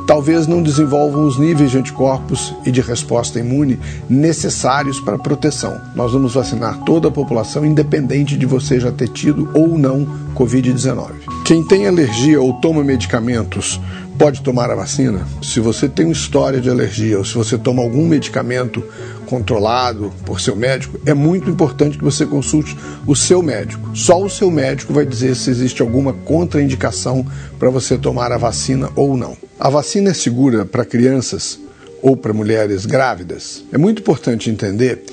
talvez 0.06 0.48
não 0.48 0.62
desenvolvam 0.62 1.26
os 1.26 1.38
níveis 1.38 1.72
de 1.72 1.78
anticorpos 1.78 2.54
e 2.66 2.72
de 2.72 2.82
resposta 2.82 3.40
imune 3.40 3.80
necessários 4.10 5.00
para 5.00 5.16
a 5.16 5.20
proteção. 5.20 5.80
Nós 5.96 6.12
vamos 6.12 6.34
vacinar 6.34 6.80
toda 6.86 7.08
a 7.08 7.12
população, 7.12 7.66
independente 7.66 8.38
de 8.38 8.46
você 8.46 8.80
já 8.80 8.92
ter 8.92 9.10
tido 9.10 9.50
ou 9.54 9.78
não 9.78 10.08
Covid-19. 10.36 11.12
Quem 11.46 11.64
tem 11.64 11.88
alergia 11.88 12.42
ou 12.42 12.54
toma 12.54 12.84
medicamentos 12.84 13.80
pode 14.18 14.42
tomar 14.42 14.70
a 14.70 14.76
vacina? 14.76 15.28
Se 15.42 15.60
você 15.60 15.88
tem 15.90 16.06
uma 16.06 16.12
história 16.12 16.62
de 16.62 16.70
alergia 16.70 17.18
ou 17.18 17.26
se 17.26 17.36
você 17.36 17.58
toma 17.58 17.82
algum 17.82 18.08
medicamento 18.08 18.84
controlado 19.26 20.14
por 20.26 20.40
seu 20.40 20.56
médico, 20.56 21.00
é 21.06 21.14
muito 21.14 21.50
importante 21.50 21.98
que 21.98 22.04
você 22.04 22.26
consulte 22.26 22.76
o 23.06 23.16
seu 23.16 23.42
médico. 23.42 23.96
Só 23.96 24.22
o 24.22 24.30
seu 24.30 24.50
médico 24.50 24.94
vai 24.94 25.06
dizer 25.06 25.36
se 25.36 25.50
existe 25.50 25.82
alguma 25.82 26.14
contraindicação 26.14 27.26
para 27.60 27.70
você 27.70 27.98
tomar 27.98 28.32
a 28.32 28.38
vacina 28.38 28.90
ou 28.96 29.18
não. 29.18 29.36
A 29.60 29.70
vacina 29.70 30.12
é 30.12 30.14
segura 30.14 30.66
para 30.66 30.86
crianças 30.86 31.60
ou 32.02 32.16
para 32.16 32.34
mulheres 32.34 32.86
grávidas? 32.86 33.64
É 33.72 33.78
muito 33.78 34.02
importante 34.02 34.50
entender 34.50 35.04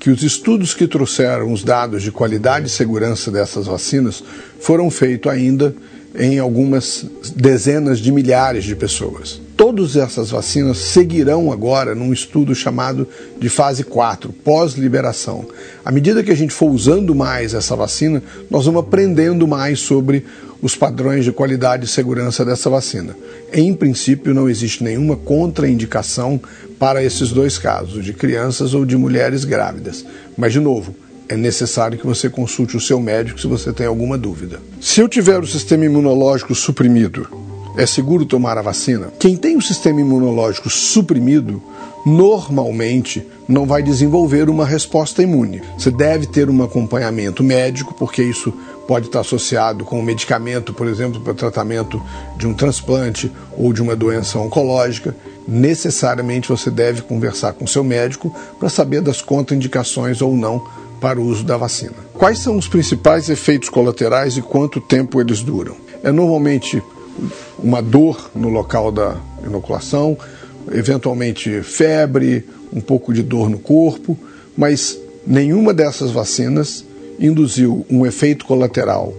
que 0.00 0.10
os 0.10 0.22
estudos 0.22 0.72
que 0.74 0.88
trouxeram 0.88 1.52
os 1.52 1.62
dados 1.62 2.02
de 2.02 2.10
qualidade 2.10 2.66
e 2.66 2.70
segurança 2.70 3.30
dessas 3.30 3.66
vacinas 3.66 4.24
foram 4.58 4.90
feitos 4.90 5.30
ainda 5.30 5.74
em 6.18 6.38
algumas 6.38 7.04
dezenas 7.36 7.98
de 8.00 8.10
milhares 8.10 8.64
de 8.64 8.74
pessoas. 8.74 9.40
Todas 9.60 9.94
essas 9.94 10.30
vacinas 10.30 10.78
seguirão 10.78 11.52
agora 11.52 11.94
num 11.94 12.14
estudo 12.14 12.54
chamado 12.54 13.06
de 13.38 13.50
fase 13.50 13.84
4, 13.84 14.32
pós-liberação. 14.32 15.44
À 15.84 15.92
medida 15.92 16.22
que 16.22 16.30
a 16.30 16.34
gente 16.34 16.54
for 16.54 16.70
usando 16.70 17.14
mais 17.14 17.52
essa 17.52 17.76
vacina, 17.76 18.22
nós 18.50 18.64
vamos 18.64 18.80
aprendendo 18.80 19.46
mais 19.46 19.80
sobre 19.80 20.24
os 20.62 20.74
padrões 20.74 21.26
de 21.26 21.32
qualidade 21.32 21.84
e 21.84 21.88
segurança 21.88 22.42
dessa 22.42 22.70
vacina. 22.70 23.14
Em 23.52 23.74
princípio, 23.74 24.32
não 24.32 24.48
existe 24.48 24.82
nenhuma 24.82 25.14
contraindicação 25.14 26.40
para 26.78 27.04
esses 27.04 27.30
dois 27.30 27.58
casos, 27.58 28.02
de 28.02 28.14
crianças 28.14 28.72
ou 28.72 28.86
de 28.86 28.96
mulheres 28.96 29.44
grávidas. 29.44 30.06
Mas, 30.38 30.54
de 30.54 30.60
novo, 30.60 30.94
é 31.28 31.36
necessário 31.36 31.98
que 31.98 32.06
você 32.06 32.30
consulte 32.30 32.78
o 32.78 32.80
seu 32.80 32.98
médico 32.98 33.38
se 33.38 33.46
você 33.46 33.74
tem 33.74 33.86
alguma 33.86 34.16
dúvida. 34.16 34.58
Se 34.80 35.02
eu 35.02 35.06
tiver 35.06 35.38
o 35.38 35.46
sistema 35.46 35.84
imunológico 35.84 36.54
suprimido, 36.54 37.49
é 37.76 37.86
seguro 37.86 38.24
tomar 38.24 38.58
a 38.58 38.62
vacina? 38.62 39.12
Quem 39.18 39.36
tem 39.36 39.56
o 39.56 39.62
sistema 39.62 40.00
imunológico 40.00 40.68
suprimido, 40.68 41.62
normalmente 42.04 43.26
não 43.48 43.66
vai 43.66 43.82
desenvolver 43.82 44.48
uma 44.48 44.64
resposta 44.64 45.22
imune. 45.22 45.62
Você 45.76 45.90
deve 45.90 46.26
ter 46.26 46.48
um 46.48 46.62
acompanhamento 46.62 47.42
médico, 47.42 47.94
porque 47.94 48.22
isso 48.22 48.52
pode 48.86 49.06
estar 49.06 49.20
associado 49.20 49.84
com 49.84 50.00
um 50.00 50.02
medicamento, 50.02 50.72
por 50.72 50.86
exemplo, 50.86 51.20
para 51.20 51.34
tratamento 51.34 52.00
de 52.36 52.46
um 52.46 52.54
transplante 52.54 53.30
ou 53.56 53.72
de 53.72 53.82
uma 53.82 53.94
doença 53.94 54.38
oncológica. 54.38 55.14
Necessariamente 55.46 56.48
você 56.48 56.70
deve 56.70 57.02
conversar 57.02 57.52
com 57.52 57.66
seu 57.66 57.84
médico 57.84 58.34
para 58.58 58.68
saber 58.68 59.00
das 59.00 59.20
contraindicações 59.20 60.20
ou 60.20 60.36
não 60.36 60.64
para 61.00 61.20
o 61.20 61.24
uso 61.24 61.44
da 61.44 61.56
vacina. 61.56 61.94
Quais 62.14 62.38
são 62.38 62.56
os 62.56 62.68
principais 62.68 63.28
efeitos 63.28 63.68
colaterais 63.68 64.36
e 64.36 64.42
quanto 64.42 64.80
tempo 64.80 65.20
eles 65.20 65.40
duram? 65.40 65.76
É 66.02 66.12
normalmente 66.12 66.82
uma 67.58 67.82
dor 67.82 68.30
no 68.34 68.48
local 68.48 68.90
da 68.90 69.16
inoculação, 69.44 70.16
eventualmente 70.72 71.62
febre, 71.62 72.44
um 72.72 72.80
pouco 72.80 73.12
de 73.12 73.22
dor 73.22 73.48
no 73.48 73.58
corpo, 73.58 74.16
mas 74.56 74.98
nenhuma 75.26 75.74
dessas 75.74 76.10
vacinas 76.10 76.84
induziu 77.18 77.84
um 77.90 78.06
efeito 78.06 78.44
colateral 78.44 79.14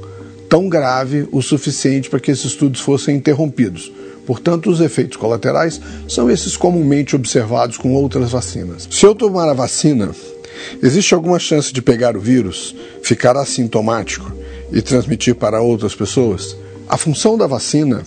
tão 0.49 0.67
grave 0.67 1.27
o 1.31 1.41
suficiente 1.41 2.09
para 2.09 2.19
que 2.19 2.29
esses 2.29 2.45
estudos 2.45 2.81
fossem 2.81 3.15
interrompidos. 3.15 3.91
Portanto, 4.25 4.69
os 4.69 4.81
efeitos 4.81 5.17
colaterais 5.17 5.79
são 6.07 6.29
esses 6.29 6.57
comumente 6.57 7.15
observados 7.15 7.77
com 7.77 7.93
outras 7.93 8.31
vacinas. 8.31 8.87
Se 8.91 9.05
eu 9.05 9.15
tomar 9.15 9.49
a 9.49 9.53
vacina 9.53 10.11
Existe 10.81 11.13
alguma 11.13 11.39
chance 11.39 11.73
de 11.73 11.81
pegar 11.81 12.15
o 12.15 12.19
vírus, 12.19 12.75
ficar 13.03 13.35
assintomático 13.35 14.31
e 14.71 14.81
transmitir 14.81 15.35
para 15.35 15.61
outras 15.61 15.95
pessoas? 15.95 16.55
A 16.91 16.97
função 16.97 17.37
da 17.37 17.47
vacina 17.47 18.03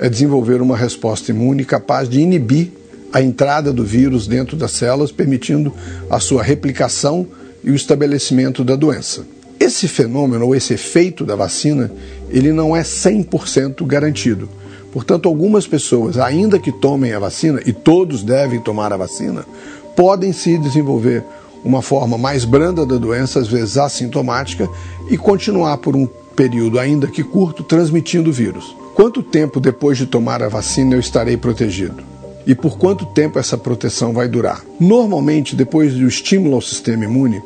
é 0.00 0.08
desenvolver 0.08 0.60
uma 0.60 0.76
resposta 0.76 1.30
imune 1.30 1.64
capaz 1.64 2.08
de 2.08 2.18
inibir 2.18 2.72
a 3.12 3.22
entrada 3.22 3.72
do 3.72 3.84
vírus 3.84 4.26
dentro 4.26 4.56
das 4.56 4.72
células, 4.72 5.12
permitindo 5.12 5.72
a 6.10 6.18
sua 6.18 6.42
replicação 6.42 7.24
e 7.62 7.70
o 7.70 7.74
estabelecimento 7.76 8.64
da 8.64 8.74
doença. 8.74 9.24
Esse 9.60 9.86
fenômeno 9.86 10.44
ou 10.44 10.56
esse 10.56 10.74
efeito 10.74 11.24
da 11.24 11.36
vacina, 11.36 11.88
ele 12.28 12.50
não 12.50 12.74
é 12.74 12.82
100% 12.82 13.86
garantido. 13.86 14.48
Portanto, 14.92 15.28
algumas 15.28 15.64
pessoas, 15.68 16.18
ainda 16.18 16.58
que 16.58 16.72
tomem 16.72 17.12
a 17.12 17.20
vacina, 17.20 17.60
e 17.64 17.72
todos 17.72 18.24
devem 18.24 18.58
tomar 18.60 18.92
a 18.92 18.96
vacina, 18.96 19.46
podem 19.94 20.32
se 20.32 20.58
desenvolver 20.58 21.22
uma 21.64 21.80
forma 21.80 22.18
mais 22.18 22.44
branda 22.44 22.84
da 22.84 22.96
doença, 22.96 23.38
às 23.38 23.46
vezes 23.46 23.78
assintomática, 23.78 24.68
e 25.08 25.16
continuar 25.16 25.78
por 25.78 25.94
um 25.94 26.08
período, 26.36 26.78
ainda 26.78 27.06
que 27.06 27.24
curto, 27.24 27.64
transmitindo 27.64 28.30
o 28.30 28.32
vírus. 28.32 28.76
Quanto 28.94 29.22
tempo 29.22 29.58
depois 29.58 29.98
de 29.98 30.06
tomar 30.06 30.42
a 30.42 30.48
vacina 30.48 30.94
eu 30.94 31.00
estarei 31.00 31.36
protegido? 31.36 32.04
E 32.46 32.54
por 32.54 32.78
quanto 32.78 33.06
tempo 33.06 33.38
essa 33.38 33.58
proteção 33.58 34.12
vai 34.12 34.28
durar? 34.28 34.62
Normalmente, 34.78 35.56
depois 35.56 35.94
do 35.94 36.06
estímulo 36.06 36.54
ao 36.54 36.62
sistema 36.62 37.04
imune, 37.04 37.42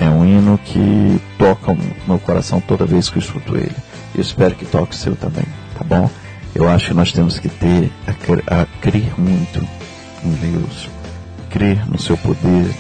É 0.01 0.09
um 0.09 0.25
hino 0.25 0.57
que 0.57 1.21
toca 1.37 1.75
no 1.75 1.85
meu 2.09 2.19
coração 2.19 2.59
toda 2.59 2.87
vez 2.87 3.11
que 3.11 3.19
eu 3.19 3.23
escuto 3.23 3.55
ele. 3.55 3.77
Eu 4.15 4.23
espero 4.23 4.55
que 4.55 4.65
toque 4.65 4.95
o 4.95 4.99
seu 4.99 5.15
também, 5.15 5.45
tá 5.77 5.85
bom? 5.85 6.11
Eu 6.55 6.67
acho 6.67 6.89
que 6.89 6.95
nós 6.95 7.13
temos 7.13 7.39
que 7.39 7.51
ter 7.51 7.93
a, 8.07 8.63
a 8.63 8.67
crer 8.81 9.13
muito 9.21 9.61
em 10.25 10.33
Deus, 10.33 10.89
crer 11.51 11.87
no 11.87 11.99
seu 12.01 12.17
poder 12.17 12.75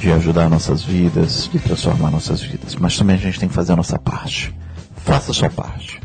de 0.00 0.10
ajudar 0.10 0.48
nossas 0.48 0.82
vidas, 0.82 1.50
de 1.52 1.58
transformar 1.58 2.10
nossas 2.10 2.40
vidas. 2.40 2.74
Mas 2.76 2.96
também 2.96 3.16
a 3.16 3.18
gente 3.18 3.38
tem 3.38 3.48
que 3.48 3.54
fazer 3.54 3.74
a 3.74 3.76
nossa 3.76 3.98
parte. 3.98 4.54
Faça 4.96 5.32
a 5.32 5.34
sua 5.34 5.50
parte. 5.50 6.00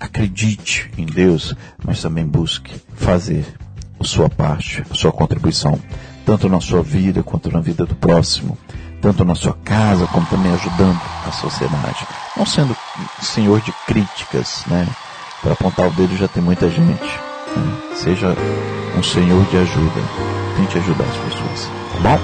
Acredite 0.00 0.90
em 0.96 1.04
Deus, 1.04 1.54
mas 1.84 2.00
também 2.00 2.26
busque 2.26 2.74
fazer 2.94 3.44
a 3.98 4.04
sua 4.04 4.30
parte, 4.30 4.82
a 4.90 4.94
sua 4.94 5.12
contribuição, 5.12 5.78
tanto 6.24 6.48
na 6.48 6.62
sua 6.62 6.82
vida 6.82 7.22
quanto 7.22 7.52
na 7.52 7.60
vida 7.60 7.84
do 7.84 7.94
próximo 7.94 8.56
tanto 9.00 9.24
na 9.24 9.34
sua 9.34 9.56
casa 9.64 10.06
como 10.08 10.26
também 10.26 10.52
ajudando 10.52 11.00
a 11.26 11.32
sociedade. 11.32 12.06
Não 12.36 12.46
sendo 12.46 12.76
senhor 13.22 13.60
de 13.60 13.72
críticas, 13.86 14.62
né? 14.66 14.86
Para 15.42 15.52
apontar 15.52 15.86
o 15.86 15.90
dedo 15.90 16.16
já 16.16 16.28
tem 16.28 16.42
muita 16.42 16.68
gente. 16.68 17.20
Né? 17.56 17.72
Seja 17.94 18.36
um 18.96 19.02
senhor 19.02 19.44
de 19.46 19.56
ajuda. 19.56 20.00
Tente 20.56 20.78
ajudar 20.78 21.04
as 21.04 21.16
pessoas. 21.16 21.70
Tá 21.92 22.00
bom? 22.00 22.20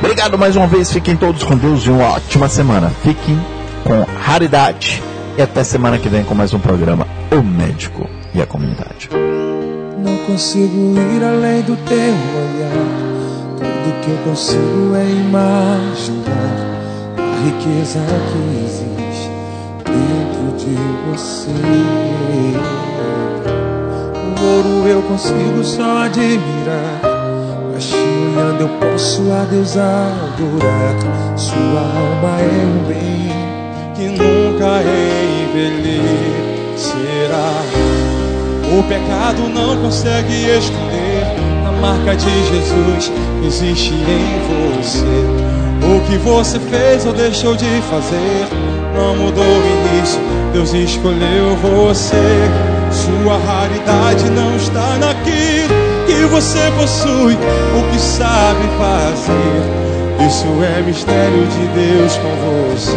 Obrigado 0.00 0.38
mais 0.38 0.56
uma 0.56 0.66
vez. 0.66 0.92
Fiquem 0.92 1.16
todos 1.16 1.42
com 1.42 1.56
Deus 1.56 1.84
e 1.84 1.90
uma 1.90 2.14
ótima 2.14 2.48
semana. 2.48 2.90
Fiquem 3.02 3.38
com 3.84 4.04
raridade. 4.20 5.02
E 5.36 5.42
até 5.42 5.62
semana 5.62 5.98
que 5.98 6.08
vem 6.08 6.24
com 6.24 6.34
mais 6.34 6.52
um 6.52 6.58
programa 6.58 7.06
O 7.30 7.42
Médico 7.42 8.08
e 8.34 8.42
a 8.42 8.46
Comunidade. 8.46 9.08
Não 9.98 10.16
consigo 10.26 10.96
ir 10.96 11.24
além 11.24 11.62
do 11.62 11.76
teu 11.76 11.96
olhar 11.96 12.97
que 14.02 14.10
eu 14.10 14.18
consigo 14.24 14.94
é 14.96 15.04
imaginar 15.04 16.56
a 17.16 17.20
riqueza 17.44 18.00
que 18.28 18.38
existe 18.64 19.30
dentro 19.84 20.44
de 20.58 20.76
você. 21.08 21.50
O 24.24 24.44
ouro 24.44 24.88
eu 24.88 25.02
consigo 25.02 25.64
só 25.64 26.04
admirar, 26.04 27.00
mas 27.72 27.84
te 27.86 27.96
olhando 27.96 28.60
eu 28.62 28.68
posso 28.80 29.22
a 29.32 29.44
Deus 29.50 29.76
adorar. 29.76 30.96
Sua 31.36 31.80
alma 31.80 32.40
é 32.40 32.64
um 32.66 32.82
bem 32.88 33.32
que 33.94 34.06
nunca 34.08 34.82
envelhecerá. 35.50 36.28
O 38.70 38.82
pecado 38.82 39.48
não 39.48 39.76
consegue 39.80 40.34
esconder 40.50 40.87
marca 41.80 42.16
de 42.16 42.30
Jesus 42.46 43.12
existe 43.46 43.94
em 43.94 44.80
você. 44.80 45.48
O 45.84 46.00
que 46.06 46.18
você 46.18 46.58
fez 46.58 47.06
ou 47.06 47.12
deixou 47.12 47.56
de 47.56 47.82
fazer 47.90 48.48
não 48.94 49.16
mudou 49.16 49.44
o 49.44 49.96
início. 49.96 50.20
Deus 50.52 50.72
escolheu 50.74 51.56
você. 51.56 52.16
Sua 52.90 53.38
raridade 53.38 54.30
não 54.30 54.56
está 54.56 54.96
naquilo 54.98 55.88
que 56.06 56.24
você 56.26 56.70
possui, 56.78 57.34
o 57.34 57.92
que 57.92 57.98
sabe 57.98 58.66
fazer. 58.78 60.26
Isso 60.26 60.46
é 60.64 60.82
mistério 60.82 61.46
de 61.46 61.66
Deus 61.68 62.16
com 62.16 62.34
você. 62.74 62.96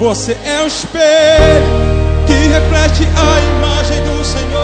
Você 0.00 0.36
é 0.44 0.62
o 0.62 0.66
espelho 0.66 1.94
que 2.26 2.32
reflete 2.32 3.06
a 3.16 3.40
imagem 3.58 4.02
do 4.02 4.24
Senhor 4.24 4.63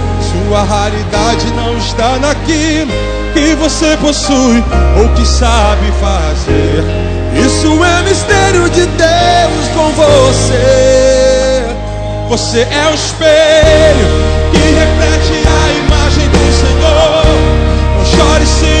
Sua 0.31 0.63
raridade 0.63 1.51
não 1.57 1.77
está 1.77 2.17
naquilo 2.17 2.91
que 3.33 3.53
você 3.55 3.97
possui 3.97 4.63
ou 4.97 5.09
que 5.09 5.25
sabe 5.25 5.91
fazer. 5.99 6.83
Isso 7.35 7.83
é 7.83 8.01
mistério 8.03 8.69
de 8.69 8.85
Deus 8.85 9.67
com 9.75 9.91
você. 9.91 11.65
Você 12.29 12.61
é 12.61 12.87
o 12.89 12.93
espelho 12.93 14.07
que 14.51 14.57
reflete 14.57 15.33
a 15.47 15.71
imagem 15.85 16.29
do 16.29 16.37
Senhor. 16.53 17.25
Não 17.97 18.05
chore 18.05 18.45
se 18.45 18.80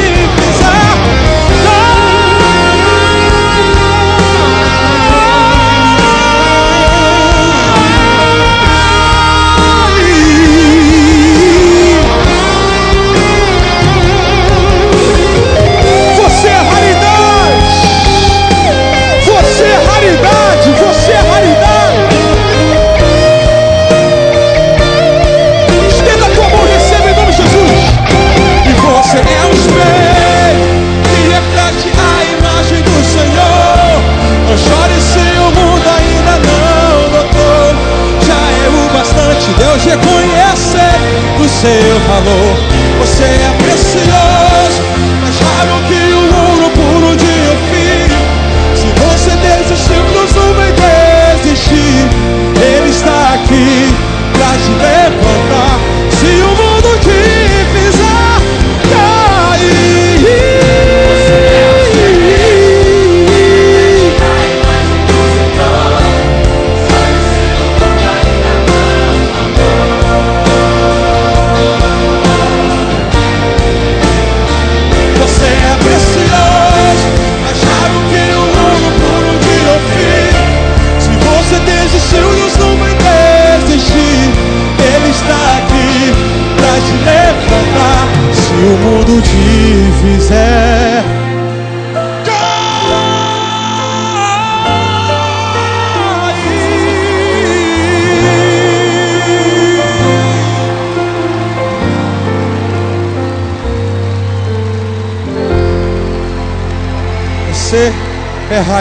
seu 41.61 41.99
valor. 42.07 42.57
Você 42.99 43.23
é 43.23 43.63
precioso. 43.63 44.00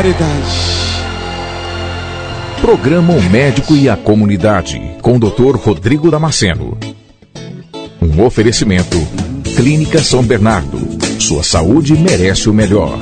caridade. 0.01 0.51
Programa 2.63 3.13
O 3.13 3.23
Médico 3.23 3.77
e 3.77 3.87
a 3.87 3.99
Comunidade, 3.99 4.81
com 5.03 5.19
Dr. 5.19 5.57
Rodrigo 5.57 6.11
Damasceno. 6.11 6.79
Um 8.01 8.25
oferecimento: 8.25 8.97
Clínica 9.57 10.03
São 10.03 10.23
Bernardo. 10.23 10.79
Sua 11.21 11.43
saúde 11.43 11.93
merece 11.99 12.49
o 12.49 12.55
melhor. 12.55 12.99